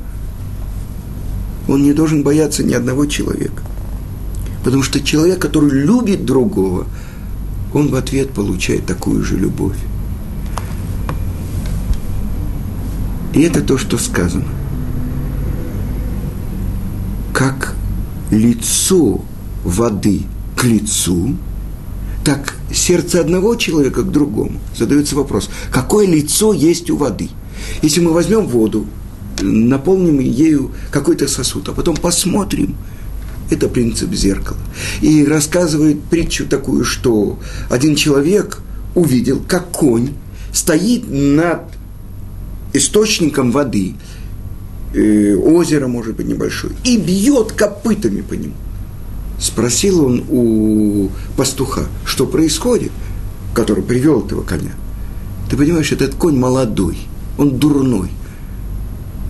он 1.66 1.82
не 1.82 1.92
должен 1.92 2.22
бояться 2.22 2.62
ни 2.62 2.74
одного 2.74 3.06
человека. 3.06 3.62
Потому 4.64 4.82
что 4.82 5.00
человек, 5.00 5.38
который 5.38 5.70
любит 5.70 6.24
другого, 6.24 6.86
он 7.72 7.88
в 7.88 7.94
ответ 7.94 8.30
получает 8.30 8.84
такую 8.86 9.24
же 9.24 9.36
любовь. 9.36 9.78
И 13.34 13.40
это 13.40 13.62
то, 13.62 13.78
что 13.78 13.96
сказано. 13.96 14.44
Как 17.32 17.74
лицо 18.30 19.22
воды 19.64 20.24
к 20.54 20.64
лицу– 20.64 21.36
так 22.24 22.54
сердце 22.72 23.20
одного 23.20 23.54
человека 23.56 24.02
к 24.02 24.10
другому. 24.10 24.60
Задается 24.76 25.16
вопрос, 25.16 25.50
какое 25.70 26.06
лицо 26.06 26.52
есть 26.52 26.90
у 26.90 26.96
воды? 26.96 27.28
Если 27.82 28.00
мы 28.00 28.12
возьмем 28.12 28.46
воду, 28.46 28.86
наполним 29.40 30.20
ею 30.20 30.72
какой-то 30.90 31.28
сосуд, 31.28 31.68
а 31.68 31.72
потом 31.72 31.96
посмотрим, 31.96 32.76
это 33.50 33.68
принцип 33.68 34.12
зеркала. 34.14 34.58
И 35.00 35.24
рассказывает 35.24 36.02
притчу 36.04 36.46
такую, 36.46 36.84
что 36.84 37.38
один 37.68 37.94
человек 37.94 38.60
увидел, 38.94 39.42
как 39.46 39.70
конь 39.70 40.10
стоит 40.52 41.04
над 41.08 41.62
источником 42.72 43.50
воды, 43.50 43.94
э, 44.94 45.34
озеро, 45.34 45.88
может 45.88 46.16
быть, 46.16 46.26
небольшое, 46.26 46.74
и 46.84 46.96
бьет 46.96 47.52
копытами 47.52 48.22
по 48.22 48.34
нему– 48.34 48.54
Спросил 49.42 50.06
он 50.06 50.24
у 50.30 51.10
пастуха, 51.36 51.88
что 52.04 52.26
происходит, 52.26 52.92
который 53.54 53.82
привел 53.82 54.24
этого 54.24 54.42
коня. 54.44 54.70
Ты 55.50 55.56
понимаешь, 55.56 55.90
этот 55.90 56.14
конь 56.14 56.38
молодой, 56.38 56.96
он 57.36 57.58
дурной. 57.58 58.10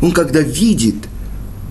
Он 0.03 0.13
когда 0.13 0.41
видит 0.41 0.97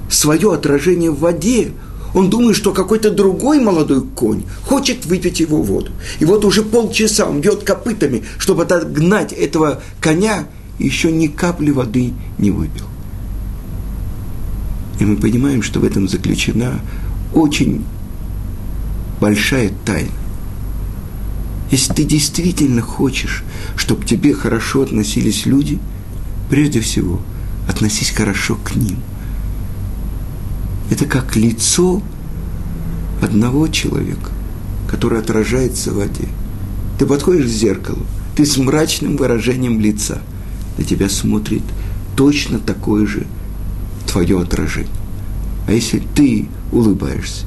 свое 0.09 0.51
отражение 0.55 1.11
в 1.11 1.19
воде, 1.19 1.71
он 2.15 2.31
думает, 2.31 2.55
что 2.57 2.73
какой-то 2.73 3.11
другой 3.11 3.59
молодой 3.61 4.01
конь 4.01 4.41
хочет 4.65 5.05
выпить 5.05 5.39
его 5.39 5.61
воду. 5.61 5.91
И 6.19 6.25
вот 6.25 6.43
уже 6.43 6.63
полчаса 6.63 7.29
он 7.29 7.41
бьет 7.41 7.63
копытами, 7.63 8.23
чтобы 8.39 8.63
отогнать 8.63 9.33
этого 9.33 9.83
коня, 9.99 10.47
и 10.79 10.85
еще 10.85 11.11
ни 11.11 11.27
капли 11.27 11.69
воды 11.69 12.11
не 12.39 12.49
выпил. 12.49 12.85
И 14.99 15.05
мы 15.05 15.17
понимаем, 15.17 15.61
что 15.61 15.79
в 15.79 15.83
этом 15.83 16.09
заключена 16.09 16.79
очень 17.35 17.85
большая 19.21 19.71
тайна. 19.85 20.09
Если 21.69 21.93
ты 21.93 22.03
действительно 22.03 22.81
хочешь, 22.81 23.43
чтобы 23.77 24.01
к 24.01 24.05
тебе 24.05 24.33
хорошо 24.33 24.81
относились 24.81 25.45
люди, 25.45 25.79
прежде 26.49 26.81
всего, 26.81 27.21
относись 27.69 28.09
хорошо 28.09 28.57
к 28.61 28.75
ним. 28.75 28.97
Это 30.89 31.05
как 31.05 31.37
лицо 31.37 32.01
одного 33.21 33.67
человека, 33.69 34.31
который 34.89 35.19
отражается 35.19 35.91
в 35.91 35.97
воде. 35.97 36.27
Ты 36.99 37.05
подходишь 37.05 37.45
к 37.45 37.49
зеркалу, 37.49 38.05
ты 38.35 38.45
с 38.45 38.57
мрачным 38.57 39.15
выражением 39.15 39.79
лица, 39.79 40.21
на 40.77 40.83
тебя 40.83 41.07
смотрит 41.07 41.63
точно 42.17 42.59
такое 42.59 43.05
же 43.05 43.27
твое 44.07 44.41
отражение. 44.41 44.91
А 45.67 45.71
если 45.71 45.99
ты 45.99 46.49
улыбаешься, 46.71 47.45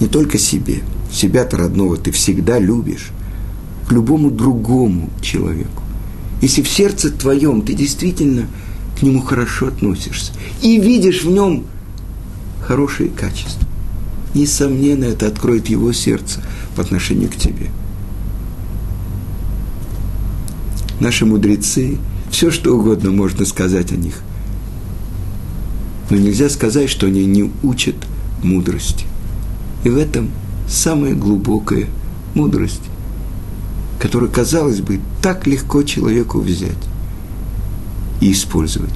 не 0.00 0.06
только 0.06 0.38
себе. 0.38 0.82
Себя-то 1.12 1.56
родного 1.56 1.96
ты 1.96 2.10
всегда 2.10 2.58
любишь. 2.58 3.10
К 3.88 3.92
любому 3.92 4.30
другому 4.30 5.10
человеку. 5.20 5.82
Если 6.40 6.62
в 6.62 6.68
сердце 6.68 7.10
твоем 7.10 7.62
ты 7.62 7.74
действительно 7.74 8.46
к 8.98 9.02
нему 9.02 9.20
хорошо 9.20 9.68
относишься 9.68 10.32
и 10.62 10.78
видишь 10.78 11.22
в 11.22 11.30
нем 11.30 11.64
хорошие 12.60 13.10
качества, 13.10 13.66
несомненно, 14.34 15.04
это 15.04 15.26
откроет 15.26 15.68
его 15.68 15.92
сердце 15.92 16.42
по 16.76 16.82
отношению 16.82 17.30
к 17.30 17.36
тебе. 17.36 17.70
Наши 21.00 21.26
мудрецы, 21.26 21.98
все 22.30 22.50
что 22.50 22.76
угодно 22.76 23.10
можно 23.10 23.44
сказать 23.44 23.92
о 23.92 23.96
них. 23.96 24.20
Но 26.10 26.16
нельзя 26.16 26.48
сказать, 26.48 26.88
что 26.88 27.06
они 27.06 27.24
не 27.24 27.50
учат 27.62 27.96
мудрости. 28.42 29.06
И 29.84 29.88
в 29.88 29.96
этом 29.96 30.30
самая 30.68 31.14
глубокая 31.14 31.86
мудрость, 32.34 32.82
которую, 34.00 34.30
казалось 34.30 34.80
бы, 34.80 35.00
так 35.22 35.46
легко 35.46 35.82
человеку 35.82 36.40
взять 36.40 36.72
и 38.20 38.32
использовать. 38.32 38.94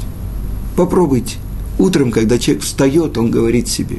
Попробуйте. 0.76 1.36
Утром, 1.78 2.10
когда 2.10 2.38
человек 2.38 2.64
встает, 2.64 3.16
он 3.18 3.30
говорит 3.30 3.68
себе, 3.68 3.98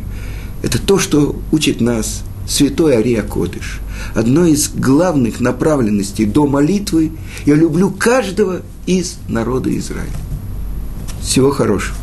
это 0.63 0.81
то, 0.81 0.99
что 0.99 1.35
учит 1.51 1.79
нас 1.79 2.23
святой 2.47 2.95
Ария 2.95 3.21
Кодыш. 3.21 3.79
Одной 4.15 4.51
из 4.51 4.69
главных 4.69 5.39
направленностей 5.39 6.25
до 6.25 6.47
молитвы– 6.47 7.11
я 7.45 7.55
люблю 7.55 7.91
каждого 7.91 8.61
из 8.85 9.17
народа 9.29 9.75
Израиля. 9.77 10.11
Всего 11.21 11.51
хорошего. 11.51 11.95